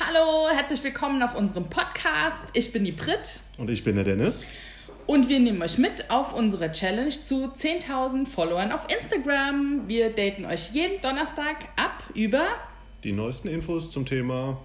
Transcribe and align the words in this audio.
Hallo, 0.00 0.48
herzlich 0.54 0.82
willkommen 0.84 1.22
auf 1.22 1.34
unserem 1.36 1.64
Podcast. 1.64 2.44
Ich 2.54 2.72
bin 2.72 2.84
die 2.84 2.92
Brit 2.92 3.40
Und 3.58 3.70
ich 3.70 3.82
bin 3.84 3.94
der 3.96 4.04
Dennis. 4.04 4.46
und 5.06 5.28
wir 5.28 5.40
nehmen 5.40 5.62
euch 5.62 5.78
mit 5.78 6.10
auf 6.10 6.34
unsere 6.34 6.70
Challenge 6.72 7.10
zu 7.10 7.46
10.000 7.46 8.26
Followern 8.26 8.72
auf 8.72 8.86
Instagram. 8.94 9.82
Wir 9.86 10.10
daten 10.10 10.44
euch 10.44 10.70
jeden 10.72 11.00
Donnerstag 11.00 11.56
ab 11.76 12.02
über 12.14 12.44
Die 13.04 13.12
neuesten 13.12 13.48
Infos 13.48 13.90
zum 13.90 14.04
Thema 14.04 14.58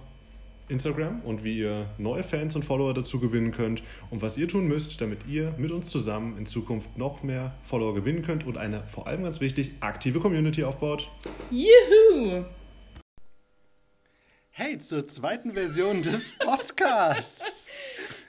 Instagram 0.68 1.20
und 1.22 1.44
wie 1.44 1.58
ihr 1.58 1.86
neue 1.98 2.22
Fans 2.22 2.54
und 2.54 2.64
Follower 2.64 2.94
dazu 2.94 3.18
gewinnen 3.18 3.52
könnt 3.52 3.82
und 4.10 4.22
was 4.22 4.36
ihr 4.38 4.48
tun 4.48 4.66
müsst, 4.68 5.00
damit 5.00 5.20
ihr 5.28 5.54
mit 5.58 5.70
uns 5.70 5.90
zusammen 5.90 6.36
in 6.38 6.46
Zukunft 6.46 6.96
noch 6.96 7.22
mehr 7.22 7.54
Follower 7.62 7.94
gewinnen 7.94 8.22
könnt 8.22 8.46
und 8.46 8.56
eine 8.58 8.82
vor 8.86 9.06
allem 9.06 9.22
ganz 9.22 9.40
wichtig 9.40 9.72
aktive 9.80 10.20
Community 10.20 10.64
aufbaut. 10.64 11.10
Juhu. 11.50 12.44
Hey, 14.54 14.76
zur 14.76 15.06
zweiten 15.06 15.52
Version 15.52 16.02
des 16.02 16.30
Podcasts. 16.38 17.72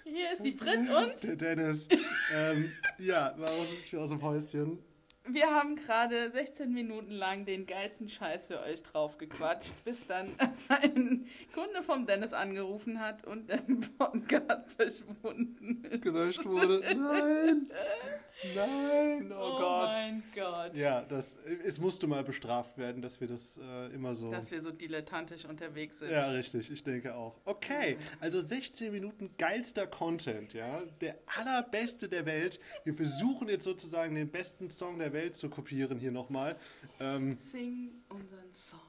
Hier 0.05 0.31
ist 0.31 0.45
die 0.45 0.52
Brit 0.52 0.90
und 0.90 1.22
Der 1.22 1.36
Dennis. 1.36 1.90
Ähm, 2.34 2.72
ja, 2.98 3.34
warum 3.38 3.66
sind 3.66 3.91
wir 3.91 4.00
aus 4.00 4.09
dem 4.09 4.22
Häuschen? 4.22 4.80
wir 5.26 5.48
haben 5.48 5.76
gerade 5.76 6.30
16 6.31 6.72
Minuten 6.72 7.12
lang 7.12 7.45
den 7.45 7.66
geilsten 7.66 8.09
Scheiß 8.09 8.48
für 8.48 8.62
euch 8.62 8.84
draufgequatscht, 8.84 9.86
bis 9.86 10.08
dann 10.08 10.26
ein 10.70 11.28
Kunde 11.54 11.81
vom 11.81 12.05
Dennis 12.05 12.34
angerufen 12.34 13.00
hat 13.00 13.26
und 13.26 13.50
der 13.50 13.64
Podcast 13.98 14.73
verschwunden 14.73 15.86
ist. 15.86 16.02
Gelöscht 16.02 16.45
wurde. 16.45 16.81
Nein. 16.95 17.70
Nein. 18.56 19.32
Oh, 19.32 19.36
Oh 19.54 19.58
Gott. 19.60 19.92
mein 19.92 20.24
Gott. 20.36 20.76
Ja, 20.76 21.02
das, 21.02 21.38
es 21.66 21.80
musste 21.80 22.08
mal 22.08 22.24
bestraft 22.24 22.78
werden, 22.78 23.02
dass 23.02 23.20
wir 23.22 23.28
das 23.28 23.58
äh, 23.58 23.88
immer 23.94 24.16
so. 24.16 24.32
Dass 24.32 24.52
wir 24.52 24.62
so 24.62 24.72
dilettantisch 24.72 25.46
unterwegs 25.46 26.00
sind. 26.00 26.12
Ja, 26.12 26.30
richtig, 26.32 26.70
ich 26.72 26.84
denke 26.84 27.16
auch. 27.16 27.36
Okay, 27.46 27.98
also 28.20 28.42
16 28.42 28.92
Minuten 28.92 29.32
geilster 29.38 29.88
Content, 29.88 30.54
ja, 30.54 30.82
der 31.02 31.17
allerbeste 31.38 32.09
der 32.09 32.26
Welt. 32.26 32.59
Wir 32.84 32.94
versuchen 32.94 33.50
jetzt 33.50 33.64
sozusagen 33.64 34.16
den 34.16 34.30
besten 34.30 34.70
Song 34.70 35.00
der 35.00 35.14
Welt 35.14 35.34
zu 35.36 35.50
kopieren 35.50 36.00
hier 36.00 36.12
nochmal. 36.12 36.56
Ähm, 37.00 37.38
Sing 37.38 37.92
unseren 38.10 38.52
Song. 38.52 38.80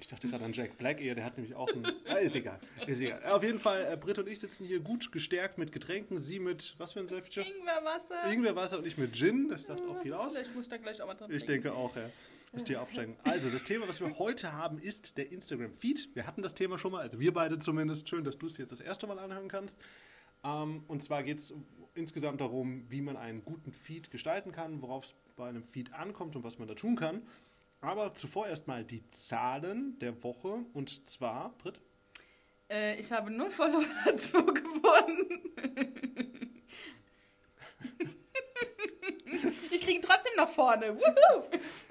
Ich 0.00 0.06
dachte 0.06 0.28
gerade 0.28 0.44
an 0.44 0.52
Jack 0.52 0.78
Black 0.78 1.00
eher, 1.00 1.14
der 1.14 1.24
hat 1.24 1.36
nämlich 1.36 1.54
auch 1.54 1.68
einen. 1.72 1.84
Ah, 2.08 2.14
ist 2.16 2.36
egal, 2.36 2.58
ist 2.86 3.00
egal. 3.00 3.24
Auf 3.26 3.42
jeden 3.42 3.58
Fall, 3.58 3.92
äh, 3.92 3.96
Britt 3.96 4.18
und 4.18 4.28
ich 4.28 4.40
sitzen 4.40 4.64
hier 4.64 4.80
gut 4.80 5.12
gestärkt 5.12 5.58
mit 5.58 5.72
Getränken. 5.72 6.20
Sie 6.20 6.38
mit, 6.38 6.74
was 6.78 6.92
für 6.92 7.00
ein 7.00 7.08
Säftchen? 7.08 7.44
Ingwerwasser. 7.44 8.32
Ingwerwasser 8.32 8.78
und 8.78 8.86
ich 8.86 8.96
mit 8.96 9.14
Gin. 9.14 9.48
Das 9.48 9.66
sagt 9.66 9.82
auch 9.82 10.00
viel 10.00 10.14
aus. 10.14 10.34
Vielleicht 10.34 10.54
muss 10.54 10.64
ich 10.66 10.70
da 10.70 10.76
gleich 10.78 11.02
auch 11.02 11.06
mal 11.06 11.14
dran 11.14 11.30
Ich 11.30 11.44
denken. 11.44 11.64
denke 11.64 11.76
auch, 11.78 11.94
ja. 11.96 12.08
Das 12.52 12.64
Tier 12.64 12.80
aufsteigen. 12.80 13.14
Also, 13.24 13.50
das 13.50 13.62
Thema, 13.62 13.86
was 13.88 14.00
wir 14.00 14.18
heute 14.18 14.54
haben, 14.54 14.78
ist 14.78 15.18
der 15.18 15.30
Instagram-Feed. 15.30 16.14
Wir 16.14 16.26
hatten 16.26 16.40
das 16.40 16.54
Thema 16.54 16.78
schon 16.78 16.92
mal, 16.92 17.02
also 17.02 17.20
wir 17.20 17.34
beide 17.34 17.58
zumindest. 17.58 18.08
Schön, 18.08 18.24
dass 18.24 18.38
du 18.38 18.46
es 18.46 18.56
jetzt 18.56 18.72
das 18.72 18.80
erste 18.80 19.06
Mal 19.06 19.18
anhören 19.18 19.48
kannst. 19.48 19.76
Ähm, 20.44 20.82
und 20.88 21.02
zwar 21.02 21.24
geht 21.24 21.36
es 21.38 21.52
insgesamt 21.94 22.40
darum, 22.40 22.86
wie 22.88 23.02
man 23.02 23.18
einen 23.18 23.44
guten 23.44 23.72
Feed 23.72 24.10
gestalten 24.10 24.52
kann, 24.52 24.80
worauf 24.80 25.04
es 25.04 25.14
bei 25.36 25.48
einem 25.48 25.62
Feed 25.62 25.92
ankommt 25.92 26.36
und 26.36 26.44
was 26.44 26.58
man 26.58 26.68
da 26.68 26.74
tun 26.74 26.96
kann. 26.96 27.20
Aber 27.80 28.14
zuvor 28.14 28.48
erstmal 28.48 28.84
die 28.84 29.08
Zahlen 29.10 29.98
der 30.00 30.22
Woche. 30.22 30.64
Und 30.72 31.06
zwar, 31.06 31.56
Britt, 31.58 31.80
Äh, 32.70 32.98
ich 32.98 33.10
habe 33.12 33.30
null 33.30 33.50
Follower 33.50 33.84
dazu 34.04 34.44
gewonnen. 34.44 35.40
ich 39.70 39.86
liege 39.86 40.00
trotzdem 40.00 40.32
nach 40.36 40.48
vorne. 40.48 40.96
Wuhu! 40.96 41.44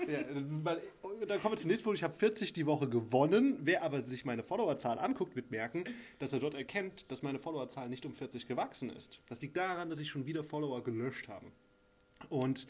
Ja, 0.08 0.20
weil, 0.64 0.82
dann 1.26 1.42
kommen 1.42 1.54
wir 1.54 1.58
zum 1.58 1.70
nächsten 1.70 1.84
Punkt. 1.84 1.98
Ich 1.98 2.04
habe 2.04 2.14
40 2.14 2.54
die 2.54 2.66
Woche 2.66 2.88
gewonnen. 2.88 3.58
Wer 3.62 3.84
aber 3.84 4.02
sich 4.02 4.26
meine 4.26 4.44
Followerzahl 4.44 5.00
anguckt, 5.00 5.36
wird 5.36 5.52
merken, 5.52 5.86
dass 6.20 6.34
er 6.34 6.40
dort 6.40 6.54
erkennt, 6.54 7.12
dass 7.12 7.24
meine 7.24 7.40
Followerzahl 7.40 7.90
nicht 7.90 8.06
um 8.06 8.14
40 8.14 8.48
gewachsen 8.48 8.90
ist. 8.90 9.20
Das 9.28 9.42
liegt 9.42 9.58
daran, 9.58 9.90
dass 9.90 10.00
ich 10.00 10.10
schon 10.10 10.26
wieder 10.26 10.44
Follower 10.44 10.84
gelöscht 10.84 11.28
habe. 11.28 11.48
Und 12.30 12.68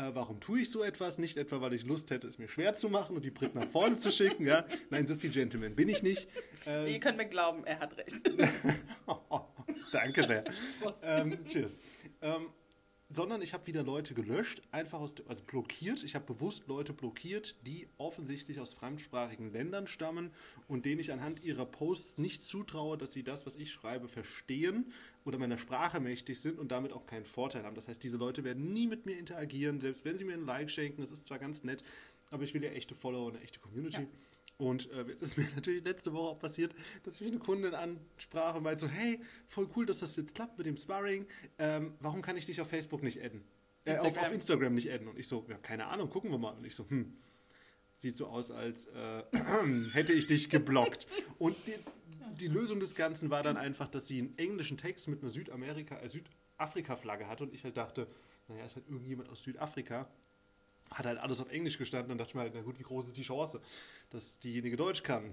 äh, 0.00 0.14
warum 0.14 0.40
tue 0.40 0.60
ich 0.60 0.70
so 0.70 0.82
etwas? 0.82 1.18
Nicht 1.18 1.36
etwa, 1.36 1.60
weil 1.60 1.72
ich 1.74 1.84
Lust 1.84 2.10
hätte, 2.10 2.26
es 2.26 2.38
mir 2.38 2.48
schwer 2.48 2.74
zu 2.74 2.88
machen 2.88 3.16
und 3.16 3.24
die 3.24 3.30
Brit 3.30 3.54
nach 3.54 3.68
vorne 3.68 3.96
zu 3.96 4.10
schicken. 4.10 4.46
Ja? 4.46 4.64
Nein, 4.90 5.06
so 5.06 5.14
viel 5.14 5.30
Gentleman 5.30 5.74
bin 5.74 5.88
ich 5.88 6.02
nicht. 6.02 6.28
Äh, 6.66 6.92
Ihr 6.92 7.00
könnt 7.00 7.16
mir 7.16 7.26
glauben, 7.26 7.64
er 7.64 7.80
hat 7.80 7.96
recht. 7.96 8.16
danke 9.92 10.26
sehr. 10.26 10.44
Ähm, 11.02 11.44
cheers. 11.46 11.78
Ähm, 12.22 12.48
sondern 13.10 13.42
ich 13.42 13.52
habe 13.52 13.66
wieder 13.66 13.82
Leute 13.82 14.14
gelöscht, 14.14 14.62
einfach 14.70 15.00
aus, 15.00 15.14
also 15.26 15.42
blockiert. 15.42 16.04
Ich 16.04 16.14
habe 16.14 16.32
bewusst 16.32 16.68
Leute 16.68 16.92
blockiert, 16.92 17.56
die 17.66 17.88
offensichtlich 17.98 18.60
aus 18.60 18.72
fremdsprachigen 18.72 19.52
Ländern 19.52 19.88
stammen 19.88 20.30
und 20.68 20.86
denen 20.86 21.00
ich 21.00 21.12
anhand 21.12 21.42
ihrer 21.42 21.66
Posts 21.66 22.18
nicht 22.18 22.42
zutraue, 22.42 22.96
dass 22.96 23.12
sie 23.12 23.24
das, 23.24 23.46
was 23.46 23.56
ich 23.56 23.72
schreibe, 23.72 24.08
verstehen 24.08 24.92
oder 25.24 25.38
meiner 25.38 25.58
Sprache 25.58 25.98
mächtig 25.98 26.40
sind 26.40 26.58
und 26.58 26.70
damit 26.70 26.92
auch 26.92 27.04
keinen 27.04 27.26
Vorteil 27.26 27.64
haben. 27.64 27.74
Das 27.74 27.88
heißt, 27.88 28.02
diese 28.02 28.16
Leute 28.16 28.44
werden 28.44 28.72
nie 28.72 28.86
mit 28.86 29.06
mir 29.06 29.18
interagieren, 29.18 29.80
selbst 29.80 30.04
wenn 30.04 30.16
sie 30.16 30.24
mir 30.24 30.34
ein 30.34 30.46
Like 30.46 30.70
schenken. 30.70 31.00
Das 31.00 31.10
ist 31.10 31.26
zwar 31.26 31.40
ganz 31.40 31.64
nett, 31.64 31.82
aber 32.30 32.44
ich 32.44 32.54
will 32.54 32.62
ja 32.62 32.70
echte 32.70 32.94
Follower 32.94 33.26
und 33.26 33.34
eine 33.34 33.42
echte 33.42 33.58
Community. 33.58 34.02
Ja. 34.02 34.08
Und 34.60 34.90
äh, 34.92 35.04
jetzt 35.08 35.22
ist 35.22 35.36
mir 35.38 35.48
natürlich 35.54 35.84
letzte 35.84 36.12
Woche 36.12 36.28
auch 36.28 36.38
passiert, 36.38 36.74
dass 37.02 37.20
mich 37.20 37.30
eine 37.30 37.38
Kundin 37.38 37.74
ansprach 37.74 38.54
und 38.54 38.62
meinte 38.62 38.80
so, 38.80 38.88
hey, 38.88 39.20
voll 39.46 39.68
cool, 39.74 39.86
dass 39.86 40.00
das 40.00 40.16
jetzt 40.16 40.34
klappt 40.34 40.58
mit 40.58 40.66
dem 40.66 40.76
Sparring. 40.76 41.26
Ähm, 41.58 41.94
warum 42.00 42.22
kann 42.22 42.36
ich 42.36 42.46
dich 42.46 42.60
auf 42.60 42.68
Facebook 42.68 43.02
nicht 43.02 43.22
adden? 43.22 43.42
Äh, 43.84 43.96
auf, 43.96 44.04
Instagram. 44.04 44.24
auf 44.26 44.32
Instagram 44.32 44.74
nicht 44.74 44.90
adden. 44.92 45.08
Und 45.08 45.18
ich 45.18 45.26
so, 45.26 45.46
ja, 45.48 45.56
keine 45.56 45.86
Ahnung, 45.86 46.10
gucken 46.10 46.30
wir 46.30 46.38
mal. 46.38 46.50
Und 46.50 46.66
ich 46.66 46.74
so, 46.74 46.88
hm, 46.88 47.16
sieht 47.96 48.16
so 48.16 48.26
aus, 48.26 48.50
als 48.50 48.86
äh, 48.86 49.22
hätte 49.92 50.12
ich 50.12 50.26
dich 50.26 50.50
geblockt. 50.50 51.06
Und 51.38 51.56
die, 51.66 51.74
die 52.40 52.48
Lösung 52.48 52.80
des 52.80 52.94
Ganzen 52.94 53.30
war 53.30 53.42
dann 53.42 53.56
einfach, 53.56 53.88
dass 53.88 54.06
sie 54.06 54.18
einen 54.18 54.38
englischen 54.38 54.76
Text 54.76 55.08
mit 55.08 55.22
einer 55.22 55.30
Südamerika, 55.30 55.98
äh, 56.00 56.08
Südafrika-Flagge 56.08 57.28
hatte 57.28 57.44
und 57.44 57.54
ich 57.54 57.64
halt 57.64 57.76
dachte, 57.76 58.06
naja, 58.48 58.64
ist 58.64 58.76
halt 58.76 58.88
irgendjemand 58.88 59.30
aus 59.30 59.42
Südafrika, 59.42 60.10
hat 60.90 61.06
halt 61.06 61.18
alles 61.18 61.40
auf 61.40 61.50
Englisch 61.50 61.78
gestanden. 61.78 62.08
Dann 62.10 62.18
dachte 62.18 62.30
ich 62.30 62.34
mir 62.34 62.40
halt, 62.42 62.52
na 62.54 62.62
gut, 62.62 62.78
wie 62.78 62.82
groß 62.82 63.06
ist 63.06 63.16
die 63.16 63.22
Chance, 63.22 63.60
dass 64.10 64.38
diejenige 64.38 64.76
Deutsch 64.76 65.02
kann? 65.02 65.32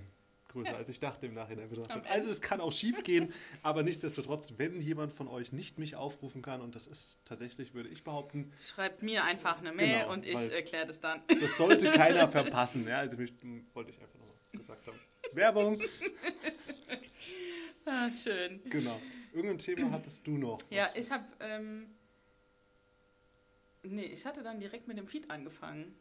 Größer 0.50 0.72
Ja. 0.72 0.78
als 0.78 0.88
ich 0.88 1.02
dachte 1.02 1.26
im 1.26 1.34
Nachhinein 1.34 1.68
betrachtet. 1.70 2.06
Also 2.10 2.30
es 2.32 2.42
kann 2.42 2.62
auch 2.62 2.72
schief 2.72 3.04
gehen, 3.04 3.34
aber 3.64 3.84
nichtsdestotrotz, 3.84 4.54
wenn 4.58 4.80
jemand 4.80 5.12
von 5.14 5.28
euch 5.28 5.52
nicht 5.52 5.78
mich 5.78 5.98
aufrufen 5.98 6.42
kann, 6.42 6.62
und 6.62 6.74
das 6.74 6.88
ist 6.88 7.20
tatsächlich, 7.26 7.74
würde 7.74 7.90
ich 7.90 8.06
behaupten, 8.06 8.54
Schreibt 8.62 9.04
mir 9.04 9.26
einfach 9.26 9.60
eine 9.60 9.74
Mail 9.74 10.00
Genau, 10.04 10.14
und 10.14 10.26
ich 10.26 10.36
erkläre 10.36 10.86
das 10.88 11.02
dann. 11.02 11.22
das 11.42 11.58
sollte 11.58 11.92
keiner 11.92 12.30
verpassen. 12.30 12.88
Ja, 12.88 13.00
also 13.00 13.18
mich, 13.18 13.34
wollte 13.74 13.90
ich 13.92 14.00
einfach 14.02 14.18
nochmal 14.20 14.36
gesagt 14.54 14.88
haben. 14.88 15.00
Werbung, 15.34 15.82
Ah, 17.86 18.10
schön. 18.12 18.62
genau. 18.70 19.00
Irgendein 19.34 19.60
Thema 19.60 19.92
hattest 19.92 20.26
du 20.28 20.38
noch. 20.38 20.60
Ja, 20.70 20.90
ich 20.96 21.10
habe. 21.12 21.24
Ähm, 21.40 21.86
nee, 23.90 24.06
ich 24.06 24.26
hatte 24.26 24.44
dann 24.44 24.60
direkt 24.60 24.88
mit 24.88 24.98
dem 24.98 25.08
Feed 25.08 25.30
angefangen. 25.30 25.96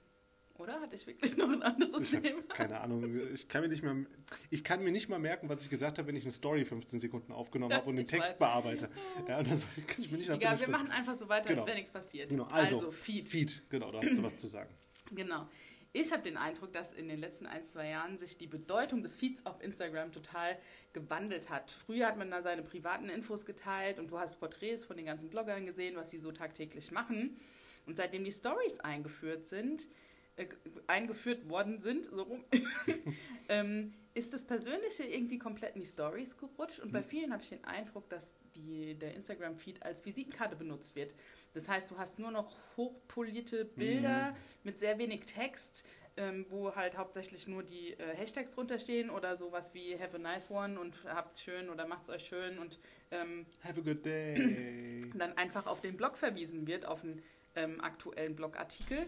Oder? 0.59 0.81
Hatte 0.81 0.97
ich 0.97 1.07
wirklich 1.07 1.37
noch 1.37 1.51
ein 1.51 1.63
anderes 1.63 2.11
Thema? 2.11 2.41
keine 2.49 2.81
Ahnung. 2.81 3.05
Ich 3.35 3.47
kann, 3.49 3.61
mir 3.63 3.69
nicht 3.69 3.83
mal, 3.83 4.07
ich 4.49 4.65
kann 4.65 4.83
mir 4.83 4.91
nicht 4.91 5.09
mal 5.09 5.19
merken, 5.19 5.49
was 5.49 5.63
ich 5.63 5.69
gesagt 5.69 5.99
habe, 5.99 6.09
wenn 6.09 6.17
ich 6.17 6.25
eine 6.25 6.33
Story 6.33 6.65
15 6.65 6.99
Sekunden 6.99 7.33
aufgenommen 7.33 7.75
habe 7.75 7.89
und 7.89 7.97
den 7.97 8.07
Text 8.07 8.33
weiß. 8.33 8.39
bearbeite. 8.39 8.89
Ja, 9.29 9.43
das 9.43 9.67
kann 9.87 10.05
ich 10.05 10.11
mir 10.11 10.19
nicht 10.19 10.31
Egal, 10.31 10.59
wir 10.59 10.69
machen 10.69 10.91
einfach 10.91 11.15
so 11.15 11.29
weiter, 11.29 11.49
Genau. 11.49 11.61
als 11.61 11.67
wäre 11.67 11.77
nichts 11.77 11.91
passiert. 11.91 12.31
Genau, 12.31 12.45
also, 12.45 12.77
also 12.77 12.91
Feed. 12.91 13.29
Feed, 13.29 13.63
genau, 13.69 13.91
da 13.91 14.01
hast 14.01 14.17
du 14.17 14.23
was 14.23 14.37
zu 14.39 14.47
sagen. 14.47 14.71
Genau. 15.13 15.47
Ich 15.93 16.13
habe 16.13 16.23
den 16.23 16.37
Eindruck, 16.37 16.73
dass 16.73 16.93
in 16.93 17.09
den 17.09 17.21
letzten 17.21 17.47
ein, 17.47 17.63
zwei 17.63 17.89
Jahren 17.89 18.19
sich 18.19 18.37
die 18.37 18.49
Bedeutung 18.49 19.03
des 19.03 19.17
Feeds 19.17 19.47
auf 19.47 19.63
Instagram 19.63 20.11
total 20.13 20.59
gewandelt 20.93 21.49
hat. 21.49 21.71
Früher 21.71 22.07
hat 22.09 22.19
man 22.19 22.31
da 22.31 22.43
seine 22.43 22.63
privaten 22.63 23.09
Infos 23.09 23.47
geteilt 23.47 23.99
und 23.99 24.11
du 24.11 24.19
hast 24.19 24.39
Porträts 24.41 24.85
von 24.85 24.97
den 24.97 25.07
ganzen 25.07 25.31
Bloggern 25.31 25.65
gesehen, 25.65 25.97
was 25.97 26.11
sie 26.11 26.19
so 26.19 26.33
tagtäglich 26.33 26.91
machen. 26.91 27.39
Und 27.87 27.97
seitdem 27.97 28.25
die 28.25 28.33
Stories 28.33 28.81
eingeführt 28.81 29.47
sind, 29.47 29.89
äh, 30.37 30.47
eingeführt 30.87 31.49
worden 31.49 31.81
sind, 31.81 32.07
so 32.07 32.23
rum, 32.23 32.45
ähm, 33.49 33.95
ist 34.17 34.33
das 34.33 34.45
Persönliche 34.45 35.05
irgendwie 35.05 35.39
komplett 35.39 35.77
in 35.77 35.83
die 35.83 35.87
Stories 35.87 36.39
gerutscht. 36.39 36.81
Und 36.81 36.91
bei 36.91 37.03
vielen 37.03 37.33
habe 37.33 37.43
ich 37.43 37.51
den 37.51 37.63
Eindruck, 37.65 38.09
dass 38.09 38.35
die, 38.57 38.95
der 38.95 39.15
Instagram-Feed 39.15 39.83
als 39.83 40.05
Visitenkarte 40.07 40.57
benutzt 40.57 40.97
wird. 40.97 41.15
Das 41.53 41.69
heißt, 41.69 41.91
du 41.91 41.99
hast 41.99 42.19
nur 42.19 42.31
noch 42.31 42.51
hochpolierte 42.79 43.67
Bilder 43.67 44.35
mit 44.65 44.79
sehr 44.79 44.99
wenig 44.99 45.27
Text, 45.27 45.87
ähm, 46.17 46.47
wo 46.49 46.75
halt 46.75 46.97
hauptsächlich 46.97 47.47
nur 47.47 47.63
die 47.63 47.93
äh, 47.93 48.17
Hashtags 48.17 48.57
runterstehen 48.57 49.11
oder 49.11 49.37
sowas 49.37 49.75
wie 49.75 49.99
Have 49.99 50.17
a 50.17 50.19
nice 50.19 50.51
one 50.51 50.81
und 50.81 51.05
habt's 51.05 51.43
schön 51.43 51.69
oder 51.69 51.87
macht's 51.87 52.09
euch 52.09 52.25
schön 52.25 52.59
und 52.59 52.79
ähm, 53.11 53.45
Have 53.63 53.81
a 53.81 53.83
good 53.83 54.05
day. 54.05 55.03
dann 55.15 55.37
einfach 55.37 55.67
auf 55.67 55.83
den 55.83 55.97
Blog 55.99 56.17
verwiesen 56.17 56.67
wird, 56.67 56.87
auf 56.87 57.05
einen 57.05 57.23
ähm, 57.57 57.81
aktuellen 57.81 58.37
Blogartikel. 58.37 59.07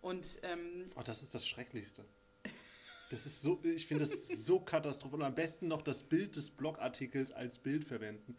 Und 0.00 0.40
ähm, 0.42 0.90
Oh, 0.96 1.02
das 1.04 1.22
ist 1.22 1.34
das 1.34 1.46
Schrecklichste. 1.46 2.04
Das 3.10 3.26
ist 3.26 3.42
so, 3.42 3.60
ich 3.64 3.86
finde 3.86 4.04
das 4.04 4.28
so 4.46 4.60
katastrophal. 4.60 5.20
Und 5.20 5.26
am 5.26 5.34
besten 5.34 5.68
noch 5.68 5.82
das 5.82 6.02
Bild 6.02 6.36
des 6.36 6.50
Blogartikels 6.50 7.32
als 7.32 7.58
Bild 7.58 7.84
verwenden. 7.84 8.36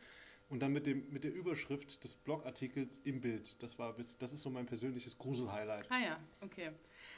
Und 0.49 0.59
dann 0.59 0.73
mit, 0.73 0.85
dem, 0.85 1.09
mit 1.11 1.23
der 1.23 1.33
Überschrift 1.33 2.03
des 2.03 2.15
Blogartikels 2.15 2.99
im 3.05 3.21
Bild. 3.21 3.61
Das, 3.63 3.79
war 3.79 3.93
bis, 3.93 4.17
das 4.17 4.33
ist 4.33 4.41
so 4.41 4.49
mein 4.49 4.65
persönliches 4.65 5.17
Grusel-Highlight. 5.17 5.85
Ah 5.89 5.99
ja, 5.99 6.19
okay. 6.41 6.71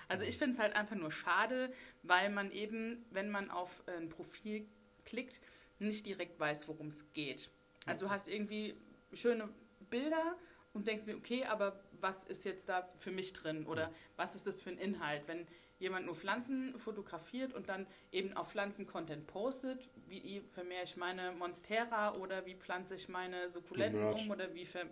Also 0.07 0.23
ich 0.23 0.37
finde 0.37 0.53
es 0.53 0.59
halt 0.59 0.75
einfach 0.75 0.95
nur 0.95 1.11
schade, 1.11 1.73
weil 2.03 2.29
man 2.29 2.51
eben, 2.51 3.05
wenn 3.09 3.29
man 3.29 3.49
auf 3.49 3.83
ein 3.87 4.09
Profil 4.09 4.67
klickt, 5.05 5.39
nicht 5.79 6.05
direkt 6.05 6.39
weiß, 6.39 6.67
worum 6.67 6.87
es 6.87 7.11
geht. 7.13 7.49
Also 7.85 8.05
du 8.05 8.11
hast 8.11 8.27
irgendwie 8.27 8.75
schöne 9.13 9.49
Bilder 9.89 10.37
und 10.73 10.87
denkst 10.87 11.05
mir, 11.05 11.15
okay, 11.17 11.45
aber 11.45 11.83
was 12.03 12.25
ist 12.25 12.45
jetzt 12.45 12.69
da 12.69 12.87
für 12.95 13.11
mich 13.11 13.33
drin 13.33 13.65
oder 13.65 13.91
was 14.15 14.35
ist 14.35 14.45
das 14.45 14.61
für 14.61 14.69
ein 14.69 14.77
Inhalt? 14.77 15.23
Wenn 15.27 15.47
jemand 15.79 16.05
nur 16.05 16.15
Pflanzen 16.15 16.77
fotografiert 16.77 17.53
und 17.53 17.69
dann 17.69 17.87
eben 18.11 18.33
auf 18.33 18.51
Pflanzen-Content 18.51 19.25
postet, 19.27 19.89
wie 20.07 20.41
vermehre 20.51 20.83
ich 20.83 20.97
meine 20.97 21.31
Monstera 21.31 22.15
oder 22.15 22.45
wie 22.45 22.55
pflanze 22.55 22.95
ich 22.95 23.09
meine 23.09 23.51
Sukkulenten 23.51 24.03
um 24.03 24.31
oder 24.31 24.53
wie 24.53 24.65
ver 24.65 24.85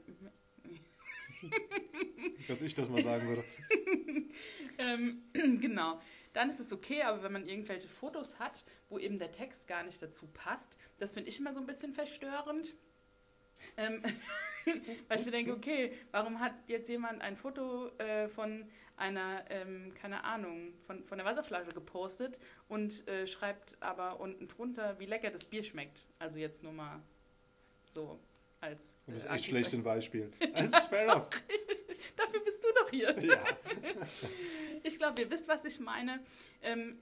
Dass 2.47 2.61
ich 2.61 2.73
das 2.73 2.89
mal 2.89 3.03
sagen 3.03 3.27
würde. 3.27 3.43
ähm, 4.77 5.23
genau. 5.61 5.99
Dann 6.33 6.49
ist 6.49 6.59
es 6.59 6.71
okay, 6.71 7.01
aber 7.01 7.23
wenn 7.23 7.33
man 7.33 7.47
irgendwelche 7.47 7.89
Fotos 7.89 8.39
hat, 8.39 8.63
wo 8.89 8.99
eben 8.99 9.17
der 9.17 9.31
Text 9.31 9.67
gar 9.67 9.83
nicht 9.83 10.01
dazu 10.01 10.27
passt, 10.27 10.77
das 10.97 11.13
finde 11.13 11.29
ich 11.29 11.39
immer 11.39 11.53
so 11.53 11.59
ein 11.59 11.65
bisschen 11.65 11.93
verstörend. 11.93 12.75
Ähm, 13.77 14.01
weil 15.07 15.19
ich 15.19 15.25
mir 15.25 15.31
denke, 15.31 15.53
okay, 15.53 15.93
warum 16.11 16.39
hat 16.39 16.53
jetzt 16.67 16.89
jemand 16.89 17.21
ein 17.21 17.35
Foto 17.35 17.87
äh, 17.97 18.27
von 18.27 18.69
einer, 18.97 19.43
ähm, 19.49 19.93
keine 19.95 20.23
Ahnung, 20.23 20.73
von, 20.85 21.03
von 21.05 21.17
der 21.17 21.25
Wasserflasche 21.25 21.71
gepostet 21.71 22.39
und 22.67 23.07
äh, 23.07 23.25
schreibt 23.25 23.75
aber 23.79 24.19
unten 24.19 24.47
drunter, 24.47 24.99
wie 24.99 25.05
lecker 25.05 25.31
das 25.31 25.45
Bier 25.45 25.63
schmeckt. 25.63 26.05
Also 26.19 26.37
jetzt 26.37 26.61
nur 26.63 26.73
mal 26.73 27.01
so 27.89 28.19
als. 28.59 29.01
Du 29.05 29.13
bist 29.13 29.25
äh, 29.25 29.33
echt 29.33 29.45
schlecht 29.45 29.73
in 29.73 29.83
Beispielen. 29.83 30.33
Also 30.53 30.77
fair 30.89 31.03
enough. 31.03 31.29
Dafür 32.15 32.39
bist 32.41 32.63
du 32.63 32.67
doch 32.75 32.89
hier. 32.89 33.19
Ja. 33.23 33.43
ich 34.83 34.97
glaube, 34.97 35.21
ihr 35.21 35.29
wisst, 35.29 35.47
was 35.47 35.65
ich 35.65 35.79
meine. 35.79 36.19
Ähm, 36.61 36.99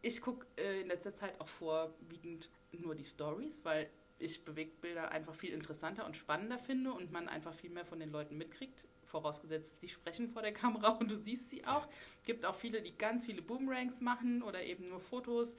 ich 0.00 0.20
gucke 0.20 0.46
äh, 0.56 0.80
in 0.80 0.88
letzter 0.88 1.14
Zeit 1.14 1.38
auch 1.40 1.48
vorwiegend 1.48 2.50
nur 2.72 2.94
die 2.94 3.04
Stories, 3.04 3.64
weil 3.64 3.90
ich 4.20 4.44
Bewegtbilder 4.44 5.10
einfach 5.10 5.34
viel 5.34 5.52
interessanter 5.52 6.06
und 6.06 6.16
spannender 6.16 6.58
finde 6.58 6.92
und 6.92 7.12
man 7.12 7.28
einfach 7.28 7.54
viel 7.54 7.70
mehr 7.70 7.84
von 7.84 8.00
den 8.00 8.10
Leuten 8.10 8.36
mitkriegt. 8.36 8.84
Vorausgesetzt, 9.04 9.80
sie 9.80 9.88
sprechen 9.88 10.28
vor 10.28 10.42
der 10.42 10.52
Kamera 10.54 10.88
und 10.88 11.10
du 11.10 11.16
siehst 11.16 11.50
sie 11.50 11.66
auch. 11.66 11.86
Es 12.20 12.26
gibt 12.26 12.44
auch 12.44 12.54
viele, 12.54 12.82
die 12.82 12.96
ganz 12.96 13.24
viele 13.24 13.42
Boomerangs 13.42 14.00
machen 14.00 14.42
oder 14.42 14.62
eben 14.62 14.86
nur 14.86 15.00
Fotos. 15.00 15.56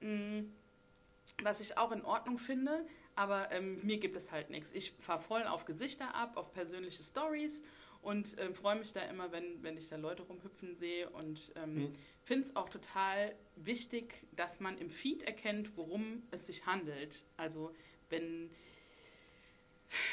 Mm, 0.00 0.42
was 1.42 1.60
ich 1.60 1.78
auch 1.78 1.92
in 1.92 2.04
Ordnung 2.04 2.38
finde, 2.38 2.86
aber 3.14 3.50
ähm, 3.52 3.80
mir 3.82 3.98
gibt 3.98 4.16
es 4.16 4.32
halt 4.32 4.50
nichts. 4.50 4.72
Ich 4.72 4.92
fahre 4.98 5.18
voll 5.18 5.44
auf 5.44 5.64
Gesichter 5.64 6.14
ab, 6.14 6.36
auf 6.36 6.52
persönliche 6.52 7.02
Stories 7.02 7.62
und 8.02 8.36
äh, 8.38 8.52
freue 8.52 8.76
mich 8.76 8.92
da 8.92 9.00
immer, 9.02 9.32
wenn, 9.32 9.62
wenn 9.62 9.76
ich 9.76 9.88
da 9.88 9.96
Leute 9.96 10.24
rumhüpfen 10.24 10.74
sehe 10.74 11.08
und 11.10 11.52
ähm, 11.56 11.74
mhm. 11.74 11.92
finde 12.22 12.44
es 12.44 12.56
auch 12.56 12.68
total 12.68 13.34
wichtig, 13.56 14.26
dass 14.32 14.60
man 14.60 14.76
im 14.78 14.90
Feed 14.90 15.22
erkennt, 15.22 15.76
worum 15.76 16.24
es 16.32 16.46
sich 16.46 16.66
handelt. 16.66 17.24
Also 17.36 17.72
wenn, 18.10 18.50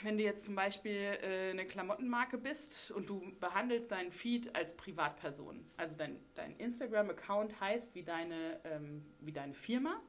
wenn 0.03 0.18
du 0.18 0.24
jetzt 0.24 0.45
zum 0.45 0.56
Beispiel 0.56 1.18
äh, 1.21 1.50
eine 1.50 1.65
Klamottenmarke 1.65 2.38
bist 2.38 2.91
und 2.91 3.09
du 3.09 3.21
behandelst 3.39 3.91
deinen 3.91 4.12
Feed 4.12 4.56
als 4.56 4.77
Privatperson, 4.77 5.65
also 5.75 5.95
dein, 5.97 6.19
dein 6.36 6.56
Instagram-Account 6.57 7.59
heißt 7.59 7.95
wie 7.95 8.03
deine, 8.03 8.62
ähm, 8.65 9.03
wie 9.19 9.31
deine 9.31 9.56
Firma 9.56 10.00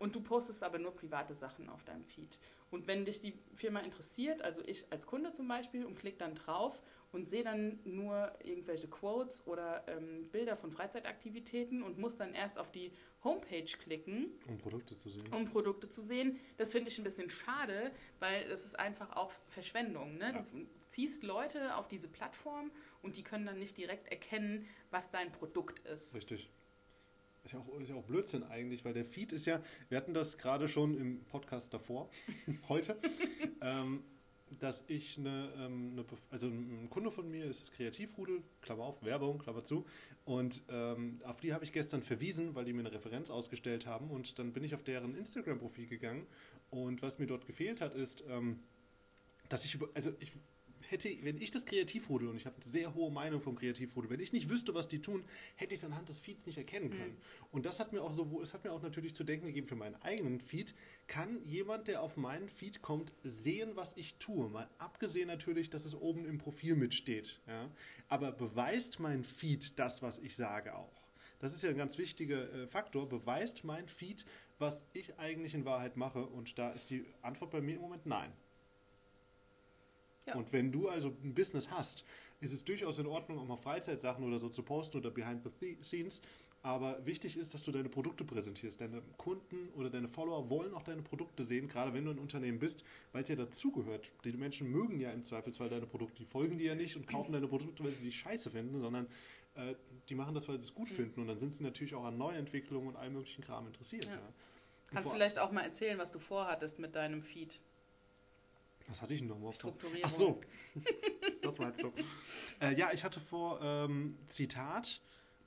und 0.00 0.16
du 0.16 0.20
postest 0.20 0.64
aber 0.64 0.78
nur 0.78 0.94
private 0.94 1.34
Sachen 1.34 1.68
auf 1.68 1.84
deinem 1.84 2.04
Feed. 2.04 2.38
Und 2.70 2.86
wenn 2.86 3.04
dich 3.04 3.20
die 3.20 3.34
Firma 3.54 3.80
interessiert, 3.80 4.42
also 4.42 4.62
ich 4.66 4.90
als 4.92 5.06
Kunde 5.06 5.32
zum 5.32 5.48
Beispiel, 5.48 5.84
und 5.86 5.98
klicke 5.98 6.18
dann 6.18 6.34
drauf 6.34 6.82
und 7.12 7.28
sehe 7.28 7.42
dann 7.42 7.78
nur 7.84 8.32
irgendwelche 8.44 8.88
Quotes 8.88 9.46
oder 9.46 9.86
ähm, 9.88 10.28
Bilder 10.30 10.56
von 10.56 10.70
Freizeitaktivitäten 10.70 11.82
und 11.82 11.98
muss 11.98 12.16
dann 12.16 12.34
erst 12.34 12.58
auf 12.58 12.70
die 12.70 12.92
Homepage 13.24 13.64
klicken. 13.64 14.32
Um 14.46 14.58
Produkte 14.58 14.96
zu 14.96 15.08
sehen. 15.08 15.34
Um 15.34 15.46
Produkte 15.46 15.88
zu 15.88 16.04
sehen. 16.04 16.38
Das 16.56 16.72
finde 16.72 16.90
ich 16.90 16.98
ein 16.98 17.04
bisschen 17.04 17.30
schade, 17.30 17.92
weil 18.20 18.48
das 18.48 18.64
ist 18.64 18.78
einfach 18.78 19.16
auch 19.16 19.32
Verschwendung. 19.46 20.18
Ne? 20.18 20.32
Ja. 20.32 20.42
Du 20.42 20.66
ziehst 20.86 21.22
Leute 21.22 21.76
auf 21.76 21.88
diese 21.88 22.08
Plattform 22.08 22.70
und 23.02 23.16
die 23.16 23.22
können 23.22 23.46
dann 23.46 23.58
nicht 23.58 23.76
direkt 23.76 24.08
erkennen, 24.08 24.66
was 24.90 25.10
dein 25.10 25.32
Produkt 25.32 25.78
ist. 25.86 26.14
Richtig. 26.14 26.50
Ist 27.48 27.52
ja, 27.52 27.60
auch, 27.60 27.80
ist 27.80 27.88
ja 27.88 27.94
auch 27.94 28.04
Blödsinn 28.04 28.42
eigentlich, 28.42 28.84
weil 28.84 28.92
der 28.92 29.06
Feed 29.06 29.32
ist 29.32 29.46
ja, 29.46 29.62
wir 29.88 29.96
hatten 29.96 30.12
das 30.12 30.36
gerade 30.36 30.68
schon 30.68 30.94
im 30.98 31.24
Podcast 31.24 31.72
davor, 31.72 32.10
heute, 32.68 32.98
ähm, 33.62 34.04
dass 34.60 34.84
ich 34.88 35.16
eine, 35.16 35.50
ähm, 35.56 35.92
eine, 35.92 36.04
also 36.28 36.48
ein 36.48 36.90
Kunde 36.90 37.10
von 37.10 37.30
mir 37.30 37.46
ist 37.46 37.62
das 37.62 37.72
Kreativrudel, 37.72 38.42
Klammer 38.60 38.84
auf, 38.84 39.02
Werbung, 39.02 39.38
Klammer 39.38 39.64
zu, 39.64 39.86
und 40.26 40.62
ähm, 40.68 41.22
auf 41.24 41.40
die 41.40 41.54
habe 41.54 41.64
ich 41.64 41.72
gestern 41.72 42.02
verwiesen, 42.02 42.54
weil 42.54 42.66
die 42.66 42.74
mir 42.74 42.80
eine 42.80 42.92
Referenz 42.92 43.30
ausgestellt 43.30 43.86
haben 43.86 44.10
und 44.10 44.38
dann 44.38 44.52
bin 44.52 44.62
ich 44.62 44.74
auf 44.74 44.82
deren 44.82 45.14
Instagram-Profil 45.14 45.86
gegangen 45.86 46.26
und 46.68 47.00
was 47.00 47.18
mir 47.18 47.26
dort 47.26 47.46
gefehlt 47.46 47.80
hat, 47.80 47.94
ist, 47.94 48.24
ähm, 48.28 48.60
dass 49.48 49.64
ich 49.64 49.74
über, 49.74 49.88
also 49.94 50.12
ich 50.20 50.32
hätte, 50.90 51.08
wenn 51.22 51.40
ich 51.40 51.50
das 51.50 51.66
Kreativrudel, 51.66 52.28
und 52.28 52.36
ich 52.36 52.46
habe 52.46 52.56
eine 52.56 52.64
sehr 52.64 52.94
hohe 52.94 53.10
Meinung 53.10 53.40
vom 53.40 53.54
Kreativrudel, 53.54 54.10
wenn 54.10 54.20
ich 54.20 54.32
nicht 54.32 54.48
wüsste, 54.48 54.74
was 54.74 54.88
die 54.88 55.00
tun, 55.00 55.24
hätte 55.56 55.74
ich 55.74 55.80
es 55.80 55.84
anhand 55.84 56.08
des 56.08 56.20
Feeds 56.20 56.46
nicht 56.46 56.58
erkennen 56.58 56.90
können. 56.90 57.12
Mhm. 57.12 57.48
Und 57.52 57.66
das 57.66 57.80
hat 57.80 57.92
mir 57.92 58.02
auch 58.02 58.12
so, 58.12 58.40
es 58.42 58.54
hat 58.54 58.64
mir 58.64 58.72
auch 58.72 58.82
natürlich 58.82 59.14
zu 59.14 59.24
denken 59.24 59.46
gegeben 59.46 59.66
für 59.66 59.76
meinen 59.76 59.96
eigenen 60.02 60.40
Feed. 60.40 60.74
Kann 61.06 61.44
jemand, 61.44 61.88
der 61.88 62.02
auf 62.02 62.16
meinen 62.16 62.48
Feed 62.48 62.82
kommt, 62.82 63.12
sehen, 63.22 63.72
was 63.74 63.96
ich 63.96 64.16
tue? 64.16 64.48
Mal 64.48 64.68
abgesehen 64.78 65.28
natürlich, 65.28 65.70
dass 65.70 65.84
es 65.84 65.94
oben 65.94 66.24
im 66.24 66.38
Profil 66.38 66.74
mitsteht. 66.76 67.40
Ja? 67.46 67.70
Aber 68.08 68.32
beweist 68.32 69.00
mein 69.00 69.24
Feed 69.24 69.78
das, 69.78 70.02
was 70.02 70.18
ich 70.18 70.36
sage 70.36 70.74
auch? 70.74 71.08
Das 71.38 71.52
ist 71.52 71.62
ja 71.62 71.70
ein 71.70 71.76
ganz 71.76 71.98
wichtiger 71.98 72.52
äh, 72.52 72.66
Faktor. 72.66 73.08
Beweist 73.08 73.64
mein 73.64 73.88
Feed, 73.88 74.24
was 74.58 74.86
ich 74.92 75.18
eigentlich 75.18 75.54
in 75.54 75.64
Wahrheit 75.64 75.96
mache? 75.96 76.26
Und 76.26 76.58
da 76.58 76.70
ist 76.70 76.90
die 76.90 77.04
Antwort 77.22 77.50
bei 77.50 77.60
mir 77.60 77.76
im 77.76 77.82
Moment 77.82 78.06
nein. 78.06 78.32
Ja. 80.28 80.36
Und 80.36 80.52
wenn 80.52 80.72
du 80.72 80.88
also 80.88 81.14
ein 81.22 81.34
Business 81.34 81.70
hast, 81.70 82.04
ist 82.40 82.52
es 82.52 82.64
durchaus 82.64 82.98
in 82.98 83.06
Ordnung, 83.06 83.38
auch 83.38 83.46
mal 83.46 83.56
Freizeitsachen 83.56 84.24
oder 84.24 84.38
so 84.38 84.48
zu 84.48 84.62
posten 84.62 84.98
oder 84.98 85.10
behind 85.10 85.42
the 85.44 85.78
scenes. 85.82 86.22
Aber 86.62 87.04
wichtig 87.06 87.36
ist, 87.36 87.54
dass 87.54 87.62
du 87.62 87.70
deine 87.70 87.88
Produkte 87.88 88.24
präsentierst. 88.24 88.80
Deine 88.80 89.02
Kunden 89.16 89.68
oder 89.76 89.90
deine 89.90 90.08
Follower 90.08 90.50
wollen 90.50 90.74
auch 90.74 90.82
deine 90.82 91.02
Produkte 91.02 91.44
sehen, 91.44 91.68
gerade 91.68 91.94
wenn 91.94 92.04
du 92.04 92.10
ein 92.10 92.18
Unternehmen 92.18 92.58
bist, 92.58 92.84
weil 93.12 93.22
es 93.22 93.28
ja 93.28 93.36
dazugehört. 93.36 94.10
Die 94.24 94.32
Menschen 94.32 94.70
mögen 94.70 95.00
ja 95.00 95.12
im 95.12 95.22
Zweifelsfall 95.22 95.68
deine 95.68 95.86
Produkte. 95.86 96.16
Die 96.16 96.24
folgen 96.24 96.58
dir 96.58 96.68
ja 96.68 96.74
nicht 96.74 96.96
und 96.96 97.06
kaufen 97.06 97.32
deine 97.32 97.46
Produkte, 97.46 97.84
weil 97.84 97.92
sie 97.92 98.04
die 98.04 98.12
scheiße 98.12 98.50
finden, 98.50 98.80
sondern 98.80 99.06
äh, 99.54 99.74
die 100.08 100.16
machen 100.16 100.34
das, 100.34 100.48
weil 100.48 100.56
sie 100.56 100.66
es 100.66 100.74
gut 100.74 100.90
mhm. 100.90 100.94
finden. 100.94 101.20
Und 101.20 101.28
dann 101.28 101.38
sind 101.38 101.54
sie 101.54 101.62
natürlich 101.62 101.94
auch 101.94 102.04
an 102.04 102.18
Neuentwicklungen 102.18 102.88
und 102.88 102.96
allem 102.96 103.12
möglichen 103.12 103.42
Kram 103.42 103.66
interessiert. 103.66 104.06
Ja. 104.06 104.14
Ja. 104.14 104.32
Kannst 104.88 105.12
vielleicht 105.12 105.38
auch 105.38 105.52
mal 105.52 105.62
erzählen, 105.62 105.98
was 105.98 106.12
du 106.12 106.18
vorhattest 106.18 106.78
mit 106.78 106.94
deinem 106.96 107.22
Feed. 107.22 107.60
Was 108.88 109.02
hatte 109.02 109.14
ich 109.14 109.20
denn 109.20 109.28
nochmal? 109.28 109.52
Strukturierung. 109.52 110.02
Ach 110.02 110.10
so. 110.10 110.40
das 111.42 111.58
meinst 111.58 111.82
du. 111.82 111.92
Äh, 112.60 112.74
ja, 112.74 112.90
ich 112.92 113.04
hatte 113.04 113.20
vor, 113.20 113.60
ähm, 113.62 114.16
Zitat, 114.26 115.00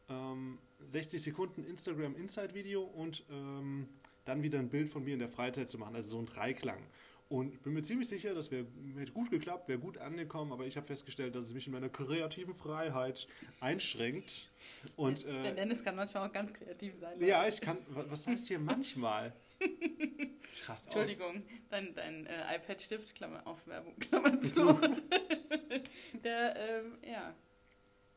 ähm, 0.10 0.60
60 0.88 1.22
Sekunden 1.22 1.64
Instagram 1.64 2.16
Inside 2.16 2.54
Video 2.54 2.84
und 2.84 3.24
ähm, 3.30 3.88
dann 4.26 4.44
wieder 4.44 4.60
ein 4.60 4.70
Bild 4.70 4.90
von 4.90 5.04
mir 5.04 5.14
in 5.14 5.20
der 5.20 5.30
Freizeit 5.30 5.70
zu 5.70 5.78
machen, 5.78 5.96
also 5.96 6.12
so 6.12 6.20
ein 6.20 6.26
Dreiklang. 6.26 6.82
Und 7.30 7.64
bin 7.64 7.74
mir 7.74 7.82
ziemlich 7.82 8.10
sicher, 8.10 8.34
das 8.34 8.52
wäre 8.52 8.66
hätte 8.98 9.14
gut 9.14 9.32
geklappt, 9.32 9.70
wäre 9.70 9.80
gut 9.80 9.98
angekommen, 9.98 10.52
aber 10.52 10.66
ich 10.66 10.76
habe 10.76 10.86
festgestellt, 10.86 11.34
dass 11.34 11.46
es 11.46 11.54
mich 11.54 11.66
in 11.66 11.72
meiner 11.72 11.88
kreativen 11.88 12.54
Freiheit 12.54 13.26
einschränkt. 13.62 14.50
Und, 14.98 15.26
äh, 15.26 15.44
der 15.44 15.54
Dennis 15.54 15.82
kann 15.82 15.96
manchmal 15.96 16.28
auch 16.28 16.34
ganz 16.34 16.52
kreativ 16.52 16.98
sein. 17.00 17.22
Ja, 17.22 17.48
ich 17.48 17.62
kann. 17.62 17.78
Was 18.10 18.28
heißt 18.28 18.50
hier 18.50 18.60
manchmal? 18.60 19.32
Krass 20.64 20.84
Entschuldigung, 20.84 21.44
dein, 21.70 21.94
dein 21.96 22.26
äh, 22.26 22.56
iPad-Stift, 22.56 23.16
Klammer 23.16 23.46
auf 23.46 23.66
Werbung, 23.68 23.96
Klammer 24.00 24.40
zu. 24.40 24.74
der, 26.24 26.56
ähm, 26.56 26.98
ja, 27.08 27.36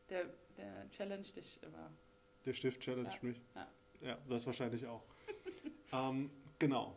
der, 0.08 0.26
der 0.56 0.90
challenge 0.90 1.28
dich 1.36 1.62
immer. 1.62 1.90
Der 2.44 2.52
Stift 2.52 2.80
challenge 2.80 3.10
ja. 3.10 3.18
mich. 3.22 3.40
Ja. 3.54 3.68
ja, 4.00 4.18
das 4.28 4.46
wahrscheinlich 4.46 4.86
auch. 4.86 5.02
ähm, 5.92 6.30
genau. 6.58 6.96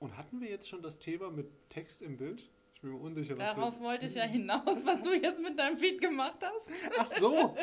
Und 0.00 0.16
hatten 0.16 0.40
wir 0.40 0.48
jetzt 0.48 0.68
schon 0.68 0.82
das 0.82 0.98
Thema 0.98 1.30
mit 1.30 1.48
Text 1.70 2.02
im 2.02 2.16
Bild? 2.16 2.48
Ich 2.74 2.82
bin 2.82 2.92
mir 2.92 2.98
unsicher. 2.98 3.36
Was 3.36 3.56
Darauf 3.56 3.80
wollte 3.80 4.06
ich 4.06 4.14
ja 4.14 4.22
hinaus, 4.22 4.86
was 4.86 5.02
du 5.02 5.12
jetzt 5.12 5.42
mit 5.42 5.58
deinem 5.58 5.76
Feed 5.76 6.00
gemacht 6.00 6.38
hast. 6.40 6.70
Ach 6.96 7.06
so. 7.06 7.56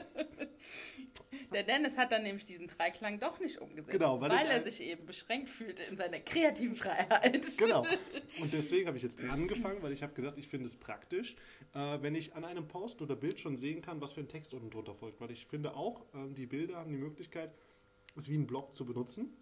Der 1.54 1.64
Dennis 1.64 1.98
hat 1.98 2.12
dann 2.12 2.24
nämlich 2.24 2.46
diesen 2.46 2.68
Dreiklang 2.68 3.20
doch 3.20 3.40
nicht 3.40 3.60
umgesetzt, 3.60 3.92
genau, 3.92 4.20
weil, 4.22 4.32
weil 4.32 4.48
er 4.48 4.64
sich 4.64 4.82
eben 4.82 5.06
beschränkt 5.06 5.50
fühlte 5.50 5.84
in 5.84 5.98
seiner 5.98 6.20
kreativen 6.20 6.76
Freiheit. 6.76 7.46
Genau. 7.58 7.82
Und 8.42 8.54
deswegen 8.54 8.88
habe 8.88 8.98
ich 8.98 9.04
jetzt 9.04 9.20
angefangen, 9.20 9.82
weil 9.82 9.92
ich 9.92 10.04
habe 10.04 10.14
gesagt, 10.14 10.38
ich 10.38 10.48
finde 10.48 10.68
es 10.68 10.76
praktisch, 10.76 11.36
äh, 11.74 11.98
wenn 12.02 12.16
ich 12.16 12.36
an 12.36 12.46
einem 12.46 12.68
Post 12.68 13.02
oder 13.02 13.16
Bild 13.16 13.40
schon 13.40 13.58
sehen 13.58 13.82
kann, 13.82 14.02
was 14.02 14.14
für 14.14 14.22
ein 14.22 14.28
Text 14.28 14.54
unten 14.54 14.70
drunter 14.70 14.96
folgt. 14.96 15.22
Weil 15.22 15.32
ich 15.32 15.46
finde 15.46 15.76
auch, 15.76 16.02
äh, 16.14 16.34
die 16.34 16.46
Bilder 16.46 16.78
haben 16.78 16.92
die 16.92 16.98
Möglichkeit, 16.98 17.52
es 18.16 18.30
wie 18.30 18.38
ein 18.38 18.48
Blog 18.48 18.76
zu 18.76 18.86
benutzen. 18.86 19.36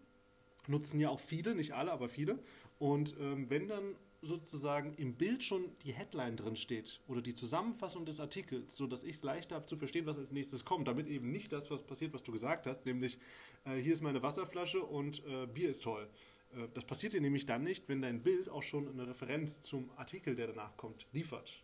Nutzen 0.67 0.99
ja 0.99 1.09
auch 1.09 1.19
viele, 1.19 1.55
nicht 1.55 1.73
alle, 1.73 1.91
aber 1.91 2.09
viele. 2.09 2.39
Und 2.79 3.15
ähm, 3.19 3.49
wenn 3.49 3.67
dann 3.67 3.95
sozusagen 4.23 4.93
im 4.95 5.15
Bild 5.15 5.43
schon 5.43 5.65
die 5.83 5.93
Headline 5.93 6.37
drin 6.37 6.55
steht 6.55 7.01
oder 7.07 7.21
die 7.21 7.35
Zusammenfassung 7.35 8.05
des 8.05 8.19
Artikels, 8.19 8.75
sodass 8.77 9.03
ich 9.03 9.17
es 9.17 9.23
leichter 9.23 9.55
habe 9.55 9.65
zu 9.65 9.77
verstehen, 9.77 10.05
was 10.05 10.17
als 10.17 10.31
nächstes 10.31 10.65
kommt, 10.65 10.87
damit 10.87 11.07
eben 11.07 11.31
nicht 11.31 11.51
das, 11.51 11.69
was 11.69 11.83
passiert, 11.83 12.13
was 12.13 12.23
du 12.23 12.31
gesagt 12.31 12.65
hast, 12.65 12.85
nämlich 12.85 13.19
äh, 13.65 13.75
hier 13.75 13.93
ist 13.93 14.01
meine 14.01 14.23
Wasserflasche 14.23 14.81
und 14.81 15.23
äh, 15.25 15.45
Bier 15.47 15.69
ist 15.69 15.83
toll. 15.83 16.07
Äh, 16.55 16.67
das 16.73 16.85
passiert 16.85 17.13
dir 17.13 17.21
nämlich 17.21 17.45
dann 17.45 17.63
nicht, 17.63 17.87
wenn 17.89 18.01
dein 18.01 18.23
Bild 18.23 18.49
auch 18.49 18.63
schon 18.63 18.89
eine 18.89 19.07
Referenz 19.07 19.61
zum 19.61 19.89
Artikel, 19.97 20.35
der 20.35 20.47
danach 20.47 20.75
kommt, 20.77 21.07
liefert. 21.11 21.61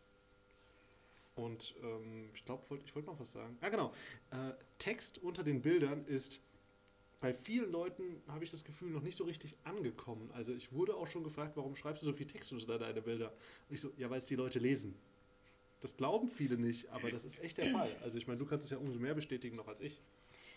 Und 1.35 1.75
ähm, 1.81 2.29
ich 2.33 2.43
glaube, 2.43 2.63
ich 2.83 2.93
wollte 2.95 3.07
noch 3.07 3.19
was 3.19 3.31
sagen. 3.31 3.57
Ja, 3.61 3.69
genau. 3.69 3.93
Äh, 4.31 4.51
Text 4.77 5.19
unter 5.19 5.43
den 5.43 5.61
Bildern 5.61 6.05
ist 6.05 6.41
bei 7.19 7.33
vielen 7.33 7.71
Leuten, 7.71 8.21
habe 8.27 8.43
ich 8.43 8.51
das 8.51 8.63
Gefühl, 8.63 8.91
noch 8.91 9.01
nicht 9.01 9.15
so 9.15 9.25
richtig 9.25 9.55
angekommen. 9.63 10.31
Also 10.33 10.53
ich 10.53 10.71
wurde 10.71 10.95
auch 10.95 11.07
schon 11.07 11.23
gefragt, 11.23 11.57
warum 11.57 11.75
schreibst 11.75 12.01
du 12.01 12.05
so 12.05 12.13
viel 12.13 12.27
Text 12.27 12.51
unter 12.53 12.79
deine 12.79 13.01
Bilder? 13.01 13.33
Und 13.67 13.75
ich 13.75 13.81
so, 13.81 13.91
ja, 13.97 14.09
weil 14.09 14.19
es 14.19 14.25
die 14.25 14.35
Leute 14.35 14.59
lesen. 14.59 14.97
Das 15.81 15.95
glauben 15.95 16.29
viele 16.29 16.57
nicht, 16.57 16.89
aber 16.89 17.09
das 17.09 17.25
ist 17.25 17.39
echt 17.39 17.57
der 17.57 17.65
Fall. 17.67 17.95
Also 18.03 18.17
ich 18.17 18.27
meine, 18.27 18.39
du 18.39 18.45
kannst 18.45 18.65
es 18.65 18.71
ja 18.71 18.77
umso 18.77 18.99
mehr 18.99 19.13
bestätigen 19.13 19.55
noch 19.55 19.67
als 19.67 19.79
ich. 19.79 20.01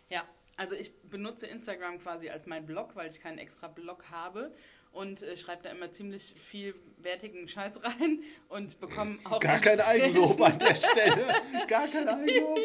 Ja, 0.09 0.28
also 0.57 0.75
ich 0.75 0.92
benutze 1.02 1.47
Instagram 1.47 1.99
quasi 1.99 2.28
als 2.28 2.47
mein 2.47 2.66
Blog, 2.66 2.97
weil 2.97 3.09
ich 3.11 3.21
keinen 3.21 3.38
extra 3.38 3.69
Blog 3.69 4.11
habe 4.11 4.52
und 4.92 5.22
äh, 5.22 5.37
schreibe 5.37 5.62
da 5.62 5.70
immer 5.70 5.90
ziemlich 5.90 6.34
viel 6.38 6.75
wertigen 6.99 7.49
Scheiß 7.49 7.82
rein 7.82 8.22
und 8.49 8.78
bekomme 8.78 9.18
auch. 9.25 9.40
Gar 9.40 9.58
kein 9.58 9.80
Eigenlob 9.80 10.40
an 10.40 10.58
der 10.58 10.75
Stelle. 10.75 11.34
Gar 11.68 11.88
kein 11.88 12.08
Eigenlob. 12.08 12.58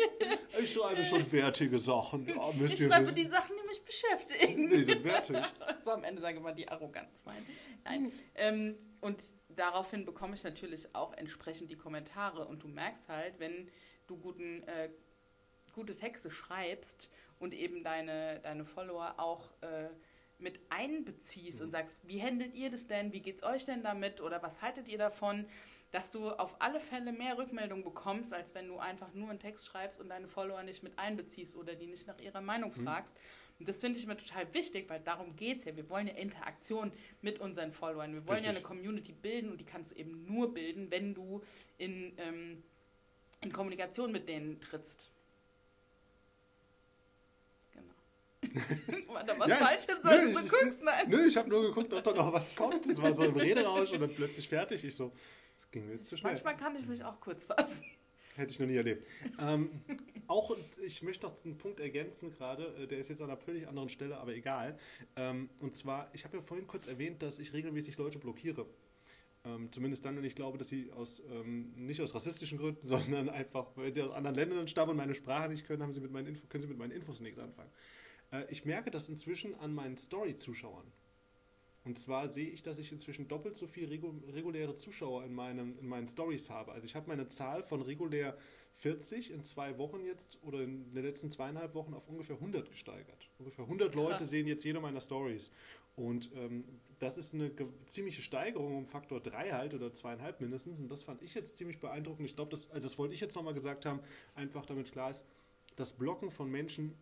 Ich 0.61 0.73
schreibe 0.73 1.05
schon 1.05 1.31
wertige 1.31 1.79
Sachen. 1.79 2.27
Ja, 2.27 2.51
ich 2.63 2.77
schreibe 2.77 3.11
die 3.11 3.27
Sachen, 3.27 3.55
die 3.61 3.67
mich 3.67 3.81
beschäftigen. 3.81 4.69
Die 4.69 4.83
sind 4.83 5.03
wertig. 5.03 5.37
so 5.83 5.91
am 5.91 6.03
Ende 6.03 6.21
sage 6.21 6.37
ich 6.37 6.43
mal 6.43 6.53
die 6.53 6.67
arroganten 6.67 7.15
Schweine. 7.23 7.45
Nein. 7.85 8.11
Ähm, 8.35 8.77
und 9.01 9.23
daraufhin 9.49 10.05
bekomme 10.05 10.35
ich 10.35 10.43
natürlich 10.43 10.93
auch 10.93 11.13
entsprechend 11.13 11.71
die 11.71 11.77
Kommentare 11.77 12.45
und 12.45 12.63
du 12.63 12.67
merkst 12.67 13.09
halt, 13.09 13.39
wenn 13.39 13.69
du 14.07 14.17
guten, 14.17 14.63
äh, 14.63 14.89
gute 15.73 15.95
Texte 15.95 16.29
schreibst 16.29 17.09
und 17.39 17.53
eben 17.53 17.83
deine, 17.83 18.39
deine 18.41 18.65
Follower 18.65 19.15
auch 19.17 19.51
äh, 19.61 19.89
mit 20.39 20.59
einbeziehst 20.69 21.61
und 21.61 21.71
sagst, 21.71 21.99
wie 22.07 22.21
handelt 22.21 22.55
ihr 22.55 22.69
das 22.69 22.87
denn, 22.87 23.11
wie 23.13 23.21
geht's 23.21 23.43
euch 23.43 23.65
denn 23.65 23.83
damit 23.83 24.21
oder 24.21 24.41
was 24.43 24.61
haltet 24.61 24.87
ihr 24.87 24.97
davon, 24.97 25.45
dass 25.91 26.11
du 26.11 26.29
auf 26.29 26.61
alle 26.61 26.79
Fälle 26.79 27.11
mehr 27.11 27.37
Rückmeldung 27.37 27.83
bekommst, 27.83 28.33
als 28.33 28.53
wenn 28.53 28.67
du 28.67 28.77
einfach 28.77 29.13
nur 29.13 29.29
einen 29.29 29.39
Text 29.39 29.65
schreibst 29.65 29.99
und 29.99 30.09
deine 30.09 30.27
Follower 30.27 30.61
nicht 30.63 30.83
mit 30.83 30.99
einbeziehst 30.99 31.55
oder 31.55 31.75
die 31.75 31.87
nicht 31.87 32.07
nach 32.07 32.19
ihrer 32.19 32.41
Meinung 32.41 32.71
mhm. 32.75 32.83
fragst. 32.83 33.15
Und 33.59 33.67
das 33.67 33.79
finde 33.79 33.97
ich 33.97 34.05
mir 34.05 34.17
total 34.17 34.53
wichtig, 34.53 34.89
weil 34.89 34.99
darum 34.99 35.35
geht 35.35 35.59
es 35.59 35.65
ja. 35.65 35.75
Wir 35.75 35.89
wollen 35.89 36.07
ja 36.07 36.13
Interaktion 36.13 36.91
mit 37.21 37.39
unseren 37.39 37.71
Followern. 37.71 38.13
Wir 38.13 38.27
wollen 38.27 38.39
Richtig. 38.39 38.45
ja 38.45 38.51
eine 38.51 38.61
Community 38.61 39.13
bilden 39.13 39.49
und 39.49 39.59
die 39.59 39.65
kannst 39.65 39.93
du 39.93 39.95
eben 39.95 40.25
nur 40.25 40.53
bilden, 40.53 40.91
wenn 40.91 41.15
du 41.15 41.41
in, 41.77 42.13
ähm, 42.17 42.63
in 43.41 43.51
Kommunikation 43.51 44.11
mit 44.11 44.27
denen 44.27 44.59
trittst. 44.59 45.09
War 49.07 49.23
da 49.23 49.39
was 49.39 49.47
ja, 49.47 49.55
falsch 49.55 49.85
in 49.87 50.03
solchen 50.03 50.33
so 50.33 50.57
guckst? 50.57 50.83
Nein. 50.83 51.09
Nö, 51.09 51.25
ich 51.25 51.37
habe 51.37 51.49
nur 51.49 51.61
geguckt, 51.63 51.93
ob 51.93 52.03
da 52.03 52.13
noch 52.13 52.33
was 52.33 52.55
kommt. 52.55 52.85
Es 52.85 53.01
war 53.01 53.13
so 53.13 53.23
im 53.23 53.35
Rederausch 53.35 53.91
und 53.91 54.01
dann 54.01 54.13
plötzlich 54.13 54.47
fertig. 54.47 54.83
Ich 54.83 54.95
so, 54.95 55.11
das 55.55 55.69
ging 55.71 55.85
mir 55.85 55.93
jetzt 55.93 56.07
zu 56.07 56.17
schnell. 56.17 56.33
Manchmal 56.33 56.57
kann 56.57 56.75
ich 56.75 56.85
mich 56.87 57.03
auch 57.03 57.19
kurz 57.19 57.45
fassen. 57.45 57.85
Hätte 58.35 58.51
ich 58.51 58.59
noch 58.59 58.67
nie 58.67 58.75
erlebt. 58.75 59.07
ähm, 59.39 59.71
auch, 60.27 60.55
ich 60.85 61.01
möchte 61.01 61.25
noch 61.25 61.33
einen 61.43 61.57
Punkt 61.57 61.79
ergänzen 61.79 62.31
gerade, 62.31 62.67
äh, 62.83 62.87
der 62.87 62.99
ist 62.99 63.09
jetzt 63.09 63.21
an 63.21 63.29
einer 63.29 63.37
völlig 63.37 63.67
anderen 63.67 63.89
Stelle, 63.89 64.17
aber 64.17 64.33
egal. 64.33 64.77
Ähm, 65.15 65.49
und 65.59 65.73
zwar, 65.73 66.09
ich 66.13 66.23
habe 66.23 66.37
ja 66.37 66.43
vorhin 66.43 66.67
kurz 66.67 66.87
erwähnt, 66.87 67.23
dass 67.23 67.39
ich 67.39 67.53
regelmäßig 67.53 67.97
Leute 67.97 68.19
blockiere. 68.19 68.67
Ähm, 69.43 69.71
zumindest 69.71 70.03
dann, 70.05 70.17
wenn 70.17 70.23
ich 70.23 70.35
glaube, 70.35 70.57
dass 70.57 70.69
sie 70.69 70.91
aus, 70.91 71.21
ähm, 71.31 71.73
nicht 71.75 72.01
aus 72.01 72.13
rassistischen 72.13 72.57
Gründen, 72.57 72.81
sondern 72.87 73.29
einfach, 73.29 73.67
weil 73.75 73.93
sie 73.93 74.01
aus 74.01 74.11
anderen 74.11 74.35
Ländern 74.35 74.67
stammen 74.67 74.91
und 74.91 74.97
meine 74.97 75.15
Sprache 75.15 75.49
nicht 75.49 75.65
können, 75.65 75.81
haben 75.81 75.93
sie 75.93 76.01
mit 76.01 76.11
meinen 76.11 76.27
Info, 76.27 76.45
können 76.47 76.61
sie 76.61 76.67
mit 76.67 76.77
meinen 76.77 76.91
Infos 76.91 77.19
nichts 77.21 77.39
anfangen. 77.39 77.71
Äh, 78.31 78.45
ich 78.49 78.65
merke 78.65 78.91
das 78.91 79.09
inzwischen 79.09 79.55
an 79.55 79.73
meinen 79.73 79.97
Story-Zuschauern. 79.97 80.91
Und 81.87 81.97
zwar 81.97 82.27
sehe 82.27 82.49
ich, 82.49 82.61
dass 82.63 82.79
ich 82.79 82.91
inzwischen 82.91 83.29
doppelt 83.29 83.55
so 83.55 83.65
viele 83.65 83.89
reguläre 83.89 84.75
Zuschauer 84.75 85.23
in, 85.23 85.33
meinem, 85.33 85.79
in 85.79 85.87
meinen 85.87 86.05
Stories 86.05 86.49
habe. 86.49 86.73
Also 86.73 86.85
ich 86.85 86.95
habe 86.97 87.07
meine 87.07 87.29
Zahl 87.29 87.63
von 87.63 87.81
regulär 87.81 88.37
40 88.73 89.31
in 89.31 89.41
zwei 89.41 89.77
Wochen 89.77 90.03
jetzt 90.03 90.37
oder 90.43 90.59
in 90.59 90.93
den 90.93 91.03
letzten 91.03 91.31
zweieinhalb 91.31 91.75
Wochen 91.75 91.93
auf 91.93 92.09
ungefähr 92.09 92.35
100 92.35 92.69
gesteigert. 92.69 93.29
Ungefähr 93.39 93.63
100 93.63 93.93
Krass. 93.93 94.03
Leute 94.03 94.25
sehen 94.25 94.47
jetzt 94.47 94.65
jede 94.65 94.81
meiner 94.81 94.99
Stories. 94.99 95.49
Und 95.95 96.29
ähm, 96.35 96.65
das 96.99 97.17
ist 97.17 97.33
eine 97.33 97.51
ziemliche 97.85 98.21
Steigerung 98.21 98.79
um 98.79 98.85
Faktor 98.85 99.21
3 99.21 99.51
halt 99.51 99.73
oder 99.73 99.93
zweieinhalb 99.93 100.41
mindestens. 100.41 100.77
Und 100.79 100.91
das 100.91 101.03
fand 101.03 101.21
ich 101.21 101.35
jetzt 101.35 101.57
ziemlich 101.57 101.79
beeindruckend. 101.79 102.27
Ich 102.27 102.35
glaube, 102.35 102.51
das, 102.51 102.69
also 102.69 102.85
das 102.85 102.97
wollte 102.97 103.13
ich 103.13 103.21
jetzt 103.21 103.35
nochmal 103.37 103.53
gesagt 103.53 103.85
haben, 103.85 104.01
einfach 104.35 104.65
damit 104.65 104.91
klar 104.91 105.09
ist, 105.09 105.25
das 105.77 105.93
Blocken 105.93 106.31
von 106.31 106.51
Menschen 106.51 106.95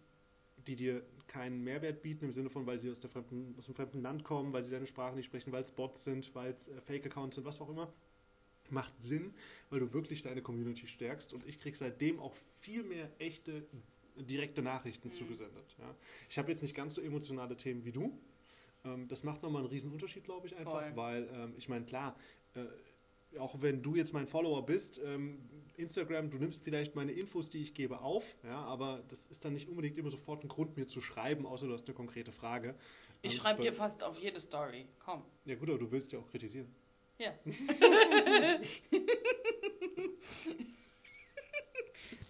die 0.68 0.76
dir 0.76 1.04
keinen 1.28 1.64
Mehrwert 1.64 2.02
bieten, 2.02 2.26
im 2.26 2.34
Sinne 2.34 2.50
von, 2.50 2.66
weil 2.66 2.80
sie 2.80 2.90
aus, 2.90 3.00
fremden, 3.00 3.56
aus 3.58 3.66
dem 3.66 3.76
fremden 3.76 4.02
Land 4.02 4.24
kommen, 4.24 4.54
weil 4.54 4.64
sie 4.64 4.72
deine 4.72 4.88
Sprache 4.88 5.16
nicht 5.16 5.26
sprechen, 5.26 5.52
weil 5.52 5.64
es 5.64 5.72
Bots 5.72 6.04
sind, 6.04 6.34
weil 6.36 6.52
es 6.52 6.70
äh, 6.70 6.82
Fake-Accounts 6.82 7.36
sind, 7.36 7.46
was 7.46 7.60
auch 7.62 7.70
immer, 7.70 7.92
macht 8.70 8.94
Sinn, 9.04 9.34
weil 9.70 9.80
du 9.80 9.94
wirklich 9.94 10.22
deine 10.22 10.42
Community 10.42 10.88
stärkst. 10.88 11.34
Und 11.34 11.46
ich 11.46 11.60
kriege 11.60 11.76
seitdem 11.78 12.20
auch 12.20 12.34
viel 12.34 12.84
mehr 12.84 13.10
echte, 13.20 13.66
direkte 14.16 14.62
Nachrichten 14.62 15.10
mhm. 15.10 15.14
zugesendet. 15.14 15.76
Ja. 15.80 15.96
Ich 16.30 16.38
habe 16.38 16.50
jetzt 16.52 16.62
nicht 16.62 16.76
ganz 16.76 16.96
so 16.96 17.02
emotionale 17.02 17.56
Themen 17.58 17.86
wie 17.86 17.92
du. 17.92 18.18
Ähm, 18.84 19.08
das 19.08 19.24
macht 19.24 19.44
nochmal 19.44 19.62
einen 19.62 19.72
riesen 19.72 19.92
Unterschied, 19.92 20.24
glaube 20.24 20.48
ich, 20.48 20.56
einfach, 20.56 20.82
Voll. 20.82 20.96
weil 20.96 21.30
ähm, 21.34 21.54
ich 21.58 21.70
meine, 21.70 21.86
klar, 21.86 22.16
äh, 22.56 22.66
auch 23.40 23.62
wenn 23.62 23.82
du 23.82 23.96
jetzt 23.96 24.14
mein 24.14 24.28
Follower 24.28 24.66
bist, 24.66 25.02
ähm, 25.04 25.40
Instagram, 25.78 26.30
du 26.30 26.38
nimmst 26.38 26.62
vielleicht 26.64 26.96
meine 26.96 27.12
Infos, 27.12 27.50
die 27.50 27.62
ich 27.62 27.74
gebe, 27.74 28.00
auf, 28.00 28.36
ja, 28.44 28.62
aber 28.64 29.04
das 29.10 29.26
ist 29.28 29.44
dann 29.46 29.54
nicht 29.54 29.68
unbedingt 29.68 29.98
immer 29.98 30.12
sofort 30.12 30.44
ein 30.44 30.48
Grund, 30.48 30.78
mir 30.78 30.88
zu 30.88 31.02
schreiben, 31.02 31.46
außer 31.46 31.68
du 31.68 31.74
hast 31.74 31.88
eine 31.88 31.96
konkrete 31.96 32.32
Frage. 32.32 32.76
Ich 33.22 33.34
ähm, 33.34 33.40
schreibe 33.40 33.62
dir 33.62 33.74
fast 33.74 34.04
auf 34.04 34.20
jede 34.20 34.40
Story. 34.40 34.88
Komm. 35.00 35.24
Ja 35.46 35.56
gut, 35.56 35.70
aber 35.70 35.80
du 35.80 35.92
willst 35.92 36.12
ja 36.12 36.20
auch 36.20 36.30
kritisieren. 36.30 36.74
Ja. 37.18 37.34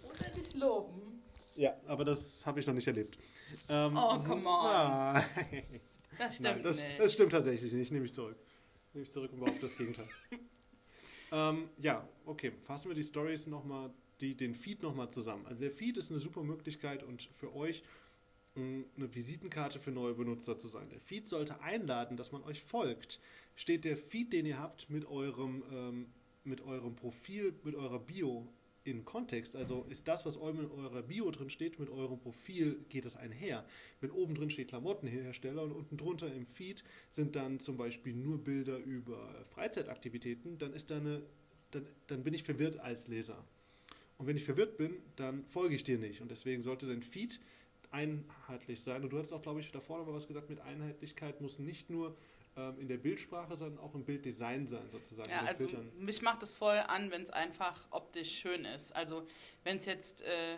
Oder 0.04 0.30
dich 0.36 0.54
loben. 0.54 1.24
Ja, 1.56 1.76
aber 1.88 2.06
das 2.06 2.46
habe 2.46 2.60
ich 2.60 2.68
noch 2.68 2.74
nicht 2.74 2.88
erlebt. 2.88 3.18
Ähm, 3.70 3.94
oh, 3.96 4.20
come 4.20 4.46
on. 4.46 4.66
Ah. 4.66 5.24
Das 6.18 6.34
stimmt 6.36 6.50
Nein, 6.50 6.64
das, 6.64 6.78
nicht. 6.78 7.00
Das 7.00 7.14
stimmt 7.14 7.32
tatsächlich 7.32 7.72
nicht. 7.74 7.92
Nehme 7.92 8.06
ich 8.06 8.14
zurück. 8.14 8.38
Nehme 8.94 9.04
ich 9.04 9.12
zurück 9.12 9.32
und 9.34 9.40
behaupte 9.40 9.62
das 9.62 9.78
Gegenteil. 9.78 10.08
Ähm, 11.36 11.70
ja, 11.78 12.08
okay. 12.26 12.54
Fassen 12.62 12.88
wir 12.88 12.96
die 12.96 13.04
Stories 13.04 13.48
nochmal, 13.48 13.92
den 14.22 14.56
Feed 14.56 14.82
nochmal 14.82 15.12
zusammen. 15.12 15.46
Also 15.46 15.62
der 15.62 15.72
Feed 15.72 15.98
ist 15.98 16.10
eine 16.10 16.20
super 16.20 16.44
Möglichkeit 16.44 17.04
und 17.04 17.24
für 17.24 17.54
euch 17.54 17.84
eine 18.56 19.14
Visitenkarte 19.14 19.82
für 19.82 19.92
neue 19.92 20.14
Benutzer 20.14 20.58
zu 20.58 20.70
sein. 20.70 20.90
Der 20.90 21.02
Feed 21.02 21.28
sollte 21.28 21.60
einladen, 21.60 22.16
dass 22.16 22.32
man 22.32 22.42
euch 22.44 22.64
folgt. 22.64 23.20
Steht 23.54 23.84
der 23.84 23.98
Feed, 23.98 24.32
den 24.32 24.46
ihr 24.46 24.60
habt, 24.60 24.90
mit 24.90 25.06
eurem, 25.06 25.64
ähm, 25.74 26.06
mit 26.46 26.62
eurem 26.62 26.96
Profil, 26.96 27.54
mit 27.64 27.76
eurer 27.76 28.00
Bio 28.00 28.48
in 28.86 29.04
Kontext. 29.04 29.56
Also 29.56 29.86
ist 29.90 30.08
das, 30.08 30.26
was 30.26 30.38
in 30.38 30.42
eurer 30.42 31.02
Bio 31.02 31.30
drin 31.32 31.50
steht, 31.50 31.80
mit 31.80 31.90
eurem 31.90 32.20
Profil 32.20 32.86
geht 32.90 33.06
das 33.06 33.18
einher. 33.18 33.66
Wenn 34.00 34.12
oben 34.12 34.36
drin 34.36 34.50
steht 34.50 34.70
Klamottenhersteller 34.70 35.64
und 35.64 35.72
unten 35.72 35.98
drunter 35.98 36.32
im 36.34 36.46
Feed 36.46 36.84
sind 37.10 37.36
dann 37.36 37.60
zum 37.60 37.78
Beispiel 37.78 38.14
nur 38.14 38.38
Bilder 38.38 38.78
über 38.78 39.44
Freizeitaktivitäten, 39.46 40.58
dann 40.58 40.74
ist 40.74 40.92
da 40.92 40.98
eine, 40.98 41.24
dann, 41.72 41.86
dann 42.08 42.24
bin 42.24 42.34
ich 42.34 42.44
verwirrt 42.44 42.80
als 42.80 43.08
Leser. 43.08 43.44
Und 44.18 44.28
wenn 44.28 44.38
ich 44.38 44.46
verwirrt 44.46 44.78
bin, 44.78 44.94
dann 45.16 45.46
folge 45.48 45.76
ich 45.76 45.84
dir 45.84 45.98
nicht. 45.98 46.22
Und 46.22 46.32
deswegen 46.32 46.62
sollte 46.62 46.88
dein 46.88 47.04
Feed 47.04 47.42
einheitlich 47.92 48.82
sein. 48.82 49.04
Und 49.04 49.12
du 49.12 49.18
hast 49.18 49.34
auch, 49.34 49.42
glaube 49.42 49.60
ich, 49.60 49.72
davor 49.72 49.98
noch 49.98 50.06
mal 50.06 50.14
was 50.14 50.28
gesagt, 50.28 50.50
mit 50.50 50.60
Einheitlichkeit 50.62 51.42
muss 51.42 51.60
nicht 51.60 51.90
nur 51.90 52.16
ähm, 52.58 52.80
in 52.80 52.88
der 52.88 52.98
Bildsprache, 52.98 53.58
sondern 53.58 53.84
auch 53.84 53.94
im 53.96 54.06
Bilddesign 54.06 54.66
sein 54.68 54.90
sozusagen. 54.90 55.30
Ja, 55.30 55.42
also 55.42 55.68
Filtern. 55.68 55.92
mich 55.98 56.22
macht 56.22 56.42
es 56.42 56.54
voll 56.54 56.78
an, 56.78 57.12
wenn 57.12 57.22
es 57.22 57.30
einfach 57.30 57.88
optisch 57.92 58.40
schön 58.40 58.64
ist. 58.64 58.96
Also 58.96 59.28
wenn 59.66 59.76
es 59.76 59.86
jetzt, 59.86 60.22
äh, 60.22 60.58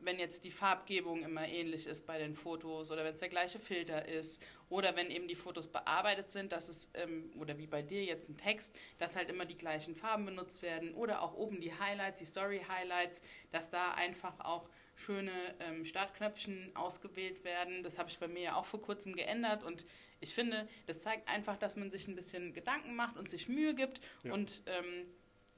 wenn 0.00 0.18
jetzt 0.18 0.44
die 0.44 0.50
Farbgebung 0.50 1.22
immer 1.22 1.46
ähnlich 1.46 1.86
ist 1.86 2.04
bei 2.04 2.18
den 2.18 2.34
Fotos 2.34 2.90
oder 2.90 3.04
wenn 3.04 3.14
es 3.14 3.20
der 3.20 3.28
gleiche 3.28 3.60
Filter 3.60 4.08
ist 4.08 4.42
oder 4.68 4.96
wenn 4.96 5.08
eben 5.10 5.28
die 5.28 5.36
Fotos 5.36 5.68
bearbeitet 5.68 6.32
sind, 6.32 6.50
dass 6.50 6.68
es, 6.68 6.90
ähm, 6.94 7.30
oder 7.38 7.58
wie 7.58 7.68
bei 7.68 7.82
dir 7.82 8.04
jetzt 8.04 8.28
ein 8.28 8.36
Text, 8.36 8.74
dass 8.98 9.14
halt 9.14 9.30
immer 9.30 9.44
die 9.44 9.56
gleichen 9.56 9.94
Farben 9.94 10.26
benutzt 10.26 10.62
werden 10.62 10.94
oder 10.94 11.22
auch 11.22 11.34
oben 11.34 11.60
die 11.60 11.72
Highlights, 11.72 12.18
die 12.18 12.26
Story-Highlights, 12.26 13.22
dass 13.52 13.70
da 13.70 13.92
einfach 13.92 14.40
auch 14.40 14.68
schöne 14.96 15.32
ähm, 15.60 15.84
Startknöpfchen 15.84 16.74
ausgewählt 16.74 17.44
werden. 17.44 17.82
Das 17.82 17.98
habe 17.98 18.08
ich 18.08 18.18
bei 18.18 18.28
mir 18.28 18.42
ja 18.42 18.56
auch 18.56 18.66
vor 18.66 18.80
kurzem 18.80 19.14
geändert 19.14 19.62
und 19.64 19.84
ich 20.20 20.34
finde, 20.34 20.68
das 20.86 21.00
zeigt 21.00 21.28
einfach, 21.28 21.58
dass 21.58 21.76
man 21.76 21.90
sich 21.90 22.08
ein 22.08 22.14
bisschen 22.14 22.54
Gedanken 22.54 22.96
macht 22.96 23.16
und 23.18 23.28
sich 23.28 23.48
Mühe 23.48 23.74
gibt. 23.74 24.00
Ja. 24.22 24.32
Und 24.32 24.62
ähm, 24.66 25.06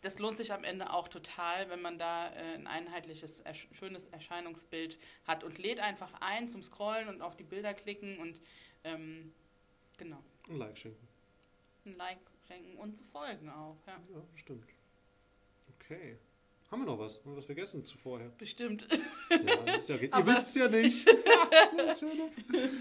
das 0.01 0.19
lohnt 0.19 0.37
sich 0.37 0.53
am 0.53 0.65
Ende 0.65 0.93
auch 0.93 1.09
total, 1.09 1.71
wenn 1.71 1.81
man 1.81 1.99
da 1.99 2.33
äh, 2.33 2.55
ein 2.55 2.67
einheitliches, 2.67 3.41
ersch 3.41 3.69
schönes 3.73 4.09
Erscheinungsbild 4.09 4.99
hat 5.27 5.45
und 5.45 5.59
lädt 5.59 5.81
einfach 5.81 6.13
ein 6.21 6.49
zum 6.49 6.63
Scrollen 6.63 7.09
und 7.09 7.23
auf 7.23 7.37
die 7.37 7.45
Bilder 7.45 7.75
klicken 7.75 8.19
und 8.19 8.41
ähm, 8.85 9.33
genau. 9.97 10.23
Ein 10.49 10.57
Like 10.57 10.79
schenken. 10.79 11.09
Ein 11.85 11.97
Like 11.97 12.19
schenken 12.47 12.77
und 12.77 12.97
zu 12.97 13.05
folgen 13.05 13.49
auch, 13.49 13.77
ja. 13.87 14.01
Ja, 14.13 14.23
stimmt. 14.35 14.67
Okay. 15.75 16.19
Haben 16.71 16.83
wir 16.83 16.87
noch 16.87 16.99
was? 16.99 17.19
Haben 17.19 17.33
wir 17.33 17.37
was 17.37 17.47
vergessen 17.47 17.85
zuvorher? 17.85 18.31
Bestimmt. 18.39 18.87
Ja, 19.31 19.79
ist 19.79 19.89
ja, 19.89 19.97
ihr 19.97 20.27
wisst 20.27 20.57
ja 20.57 20.69
nicht. 20.69 21.07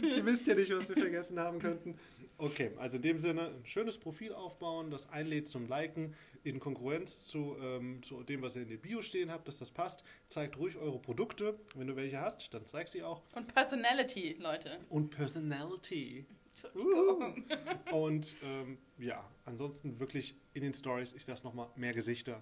Ihr 0.02 0.26
wisst 0.26 0.48
ja 0.48 0.56
nicht, 0.56 0.72
was 0.74 0.90
wir 0.90 0.96
vergessen 0.96 1.40
haben 1.40 1.60
könnten. 1.60 1.98
Okay, 2.38 2.72
also 2.78 2.98
in 2.98 3.04
dem 3.04 3.20
Sinne, 3.20 3.48
ein 3.48 3.66
schönes 3.66 3.98
Profil 3.98 4.34
aufbauen, 4.34 4.92
das 4.92 5.10
einlädt 5.10 5.48
zum 5.48 5.68
Liken, 5.68 6.16
in 6.44 6.60
Konkurrenz 6.60 7.28
zu, 7.28 7.56
ähm, 7.62 8.02
zu 8.04 8.24
dem, 8.24 8.42
was 8.42 8.56
ihr 8.56 8.64
in 8.64 8.70
der 8.70 8.78
Bio 8.78 9.02
stehen 9.02 9.32
habt, 9.32 9.48
dass 9.48 9.60
das 9.60 9.72
passt. 9.72 10.04
Zeigt 10.28 10.58
ruhig 10.58 10.78
eure 10.78 11.00
Produkte. 11.00 11.58
Wenn 11.76 11.88
du 11.88 11.96
welche 11.96 12.20
hast, 12.20 12.54
dann 12.54 12.66
zeig 12.66 12.88
sie 12.88 13.04
auch. 13.04 13.22
Und 13.36 13.54
Personality, 13.54 14.36
Leute. 14.40 14.80
Und 14.90 15.10
Personality. 15.10 16.26
Entschuldigung. 16.50 17.46
Und 17.92 18.36
ähm, 18.44 18.78
ja, 18.98 19.30
ansonsten 19.46 20.00
wirklich 20.00 20.36
in 20.54 20.62
den 20.62 20.74
Stories, 20.74 21.14
ich 21.14 21.26
sag's 21.26 21.44
nochmal, 21.44 21.70
mehr 21.76 21.94
Gesichter. 21.94 22.42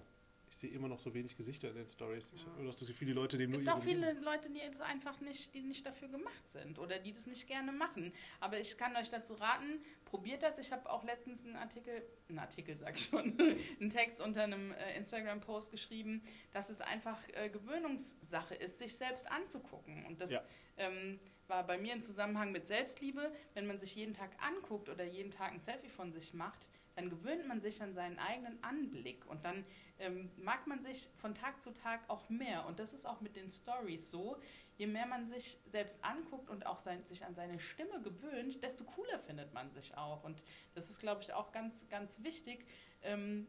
Ich 0.54 0.60
sehe 0.60 0.70
immer 0.70 0.86
noch 0.86 1.00
so 1.00 1.12
wenig 1.12 1.36
Gesichter 1.36 1.68
in 1.70 1.74
den 1.74 1.88
Stories. 1.88 2.32
Ich 2.32 2.46
habe 2.46 2.64
das 2.64 2.78
so 2.78 2.92
viele 2.92 3.12
Leute, 3.12 3.36
die 3.36 3.42
Es 3.42 3.50
nur 3.50 3.58
gibt 3.58 3.68
ihre 3.68 3.76
auch 3.76 3.82
viele 3.82 4.12
Leute, 4.20 4.48
die 4.50 4.60
jetzt 4.60 4.80
einfach 4.80 5.20
nicht, 5.20 5.52
die 5.52 5.62
nicht 5.62 5.84
dafür 5.84 6.06
gemacht 6.06 6.48
sind 6.48 6.78
oder 6.78 7.00
die 7.00 7.10
das 7.10 7.26
nicht 7.26 7.48
gerne 7.48 7.72
machen. 7.72 8.12
Aber 8.38 8.60
ich 8.60 8.78
kann 8.78 8.94
euch 8.94 9.10
dazu 9.10 9.34
raten, 9.34 9.82
probiert 10.04 10.44
das. 10.44 10.60
Ich 10.60 10.70
habe 10.70 10.88
auch 10.88 11.02
letztens 11.02 11.44
einen 11.44 11.56
Artikel, 11.56 12.06
einen 12.28 12.38
Artikel 12.38 12.76
sag 12.76 12.94
ich 12.96 13.06
schon, 13.06 13.36
einen 13.80 13.90
Text 13.90 14.20
unter 14.20 14.44
einem 14.44 14.70
äh, 14.74 14.96
Instagram-Post 14.96 15.72
geschrieben, 15.72 16.22
dass 16.52 16.70
es 16.70 16.80
einfach 16.80 17.18
äh, 17.32 17.48
Gewöhnungssache 17.50 18.54
ist, 18.54 18.78
sich 18.78 18.96
selbst 18.96 19.28
anzugucken. 19.28 20.06
Und 20.06 20.20
das 20.20 20.30
Ja. 20.30 20.40
ähm, 20.76 21.18
war 21.48 21.66
bei 21.66 21.78
mir 21.78 21.94
im 21.94 22.00
Zusammenhang 22.00 22.52
mit 22.52 22.68
Selbstliebe, 22.68 23.32
wenn 23.54 23.66
man 23.66 23.80
sich 23.80 23.96
jeden 23.96 24.14
Tag 24.14 24.30
anguckt 24.40 24.88
oder 24.88 25.02
jeden 25.04 25.32
Tag 25.32 25.50
ein 25.50 25.60
Selfie 25.60 25.90
von 25.90 26.12
sich 26.12 26.32
macht, 26.32 26.70
dann 26.94 27.10
gewöhnt 27.10 27.48
man 27.48 27.60
sich 27.60 27.82
an 27.82 27.92
seinen 27.92 28.20
eigenen 28.20 28.62
Anblick 28.62 29.26
und 29.26 29.44
dann 29.44 29.64
ähm, 29.98 30.30
mag 30.36 30.66
man 30.66 30.80
sich 30.80 31.08
von 31.14 31.34
Tag 31.34 31.62
zu 31.62 31.72
Tag 31.72 32.00
auch 32.08 32.28
mehr. 32.28 32.66
Und 32.66 32.78
das 32.78 32.92
ist 32.92 33.06
auch 33.06 33.20
mit 33.20 33.36
den 33.36 33.48
Stories 33.48 34.10
so. 34.10 34.36
Je 34.76 34.86
mehr 34.86 35.06
man 35.06 35.26
sich 35.26 35.58
selbst 35.66 36.04
anguckt 36.04 36.50
und 36.50 36.66
auch 36.66 36.78
sein, 36.80 37.04
sich 37.04 37.24
an 37.24 37.34
seine 37.34 37.60
Stimme 37.60 38.00
gewöhnt, 38.02 38.62
desto 38.64 38.84
cooler 38.84 39.18
findet 39.20 39.54
man 39.54 39.70
sich 39.72 39.96
auch. 39.96 40.24
Und 40.24 40.42
das 40.74 40.90
ist, 40.90 40.98
glaube 41.00 41.22
ich, 41.22 41.32
auch 41.32 41.52
ganz, 41.52 41.88
ganz 41.88 42.22
wichtig. 42.24 42.66
Ähm, 43.02 43.46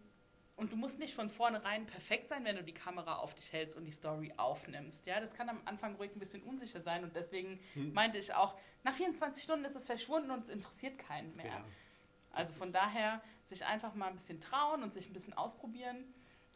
und 0.56 0.72
du 0.72 0.78
musst 0.78 1.00
nicht 1.00 1.14
von 1.14 1.30
vornherein 1.30 1.86
perfekt 1.86 2.30
sein, 2.30 2.46
wenn 2.46 2.56
du 2.56 2.64
die 2.64 2.74
Kamera 2.74 3.18
auf 3.18 3.36
dich 3.36 3.52
hältst 3.52 3.76
und 3.76 3.84
die 3.84 3.92
Story 3.92 4.34
aufnimmst. 4.38 5.06
Ja, 5.06 5.20
das 5.20 5.34
kann 5.34 5.50
am 5.50 5.62
Anfang 5.66 5.96
ruhig 5.96 6.16
ein 6.16 6.20
bisschen 6.20 6.44
unsicher 6.44 6.82
sein 6.82 7.04
und 7.04 7.16
deswegen 7.16 7.60
Hm. 7.74 7.92
meinte 7.92 8.18
ich 8.20 8.34
auch, 8.34 8.58
nach 8.84 8.94
24 8.94 9.44
Stunden 9.44 9.66
ist 9.66 9.76
es 9.76 9.84
verschwunden 9.84 10.32
und 10.32 10.44
es 10.44 10.50
interessiert 10.50 10.98
keinen 10.98 11.36
mehr. 11.36 11.48
Ja. 11.48 11.66
Also 12.32 12.54
von 12.54 12.72
daher 12.72 13.22
sich 13.44 13.66
einfach 13.66 13.96
mal 13.96 14.08
ein 14.08 14.14
bisschen 14.16 14.40
trauen 14.40 14.82
und 14.82 14.94
sich 14.94 15.10
ein 15.10 15.14
bisschen 15.14 15.34
ausprobieren 15.34 16.06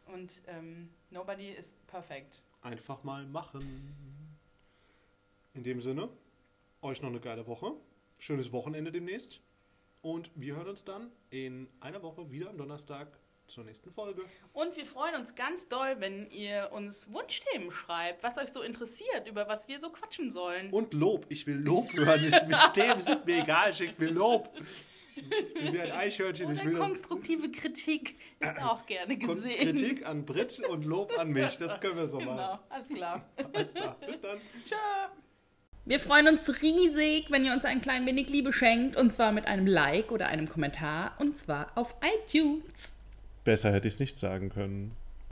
und 0.06 0.42
ähm, 0.46 0.90
nobody 1.10 1.50
is 1.50 1.74
perfect. 1.86 2.42
Einfach 2.62 3.02
mal 3.04 3.24
machen. 3.26 3.96
In 5.54 5.64
dem 5.64 5.80
Sinne, 5.80 6.08
euch 6.82 7.02
noch 7.02 7.08
eine 7.08 7.20
geile 7.20 7.46
Woche. 7.46 7.72
Schönes 8.18 8.52
Wochenende 8.52 8.92
demnächst. 8.92 9.40
Und 10.02 10.30
wir 10.34 10.56
hören 10.56 10.68
uns 10.68 10.84
dann 10.84 11.10
in 11.30 11.68
einer 11.80 12.02
Woche 12.02 12.30
wieder 12.30 12.50
am 12.50 12.56
Donnerstag 12.56 13.08
zur 13.50 13.64
nächsten 13.64 13.90
Folge. 13.90 14.22
Und 14.52 14.76
wir 14.76 14.86
freuen 14.86 15.16
uns 15.16 15.34
ganz 15.34 15.68
doll, 15.68 15.96
wenn 15.98 16.30
ihr 16.30 16.70
uns 16.72 17.12
Wunschthemen 17.12 17.70
schreibt, 17.70 18.22
was 18.22 18.38
euch 18.38 18.50
so 18.50 18.62
interessiert, 18.62 19.26
über 19.26 19.48
was 19.48 19.68
wir 19.68 19.80
so 19.80 19.90
quatschen 19.90 20.30
sollen. 20.30 20.70
Und 20.70 20.94
Lob. 20.94 21.26
Ich 21.28 21.46
will 21.46 21.56
Lob 21.56 21.92
hören. 21.92 22.22
Mit 22.22 22.32
dem 22.76 23.00
sind 23.00 23.26
mir 23.26 23.42
egal. 23.42 23.74
Schickt 23.74 23.98
mir 23.98 24.10
Lob. 24.10 24.50
Ich 25.16 25.28
bin 25.54 25.72
wie 25.72 25.80
ein 25.80 25.92
Eichhörnchen. 25.92 26.52
Ich 26.54 26.64
will 26.64 26.72
das 26.72 26.80
konstruktive 26.80 27.50
Kritik 27.50 28.16
ist 28.38 28.58
auch 28.62 28.86
gerne 28.86 29.16
gesehen. 29.16 29.58
Kritik 29.58 30.06
an 30.06 30.24
Brit 30.24 30.60
und 30.68 30.84
Lob 30.84 31.12
an 31.18 31.30
mich. 31.30 31.56
Das 31.56 31.80
können 31.80 31.96
wir 31.96 32.06
so 32.06 32.18
Genau, 32.18 32.34
machen. 32.36 32.58
alles 32.68 32.88
klar. 32.88 33.24
Alles 33.52 33.74
klar. 33.74 33.96
Bis 34.06 34.20
dann. 34.20 34.38
Tschö. 34.66 34.74
Wir 35.86 35.98
freuen 35.98 36.28
uns 36.28 36.62
riesig, 36.62 37.30
wenn 37.30 37.44
ihr 37.44 37.52
uns 37.52 37.64
ein 37.64 37.80
klein 37.80 38.06
wenig 38.06 38.28
Liebe 38.28 38.52
schenkt, 38.52 38.96
und 38.96 39.12
zwar 39.12 39.32
mit 39.32 39.46
einem 39.46 39.66
Like 39.66 40.12
oder 40.12 40.28
einem 40.28 40.48
Kommentar, 40.48 41.16
und 41.18 41.36
zwar 41.36 41.76
auf 41.76 41.96
iTunes. 42.02 42.94
Besser 43.44 43.72
hätte 43.72 43.88
ich 43.88 43.94
es 43.94 44.00
nicht 44.00 44.18
sagen 44.18 44.50
können. 44.50 44.94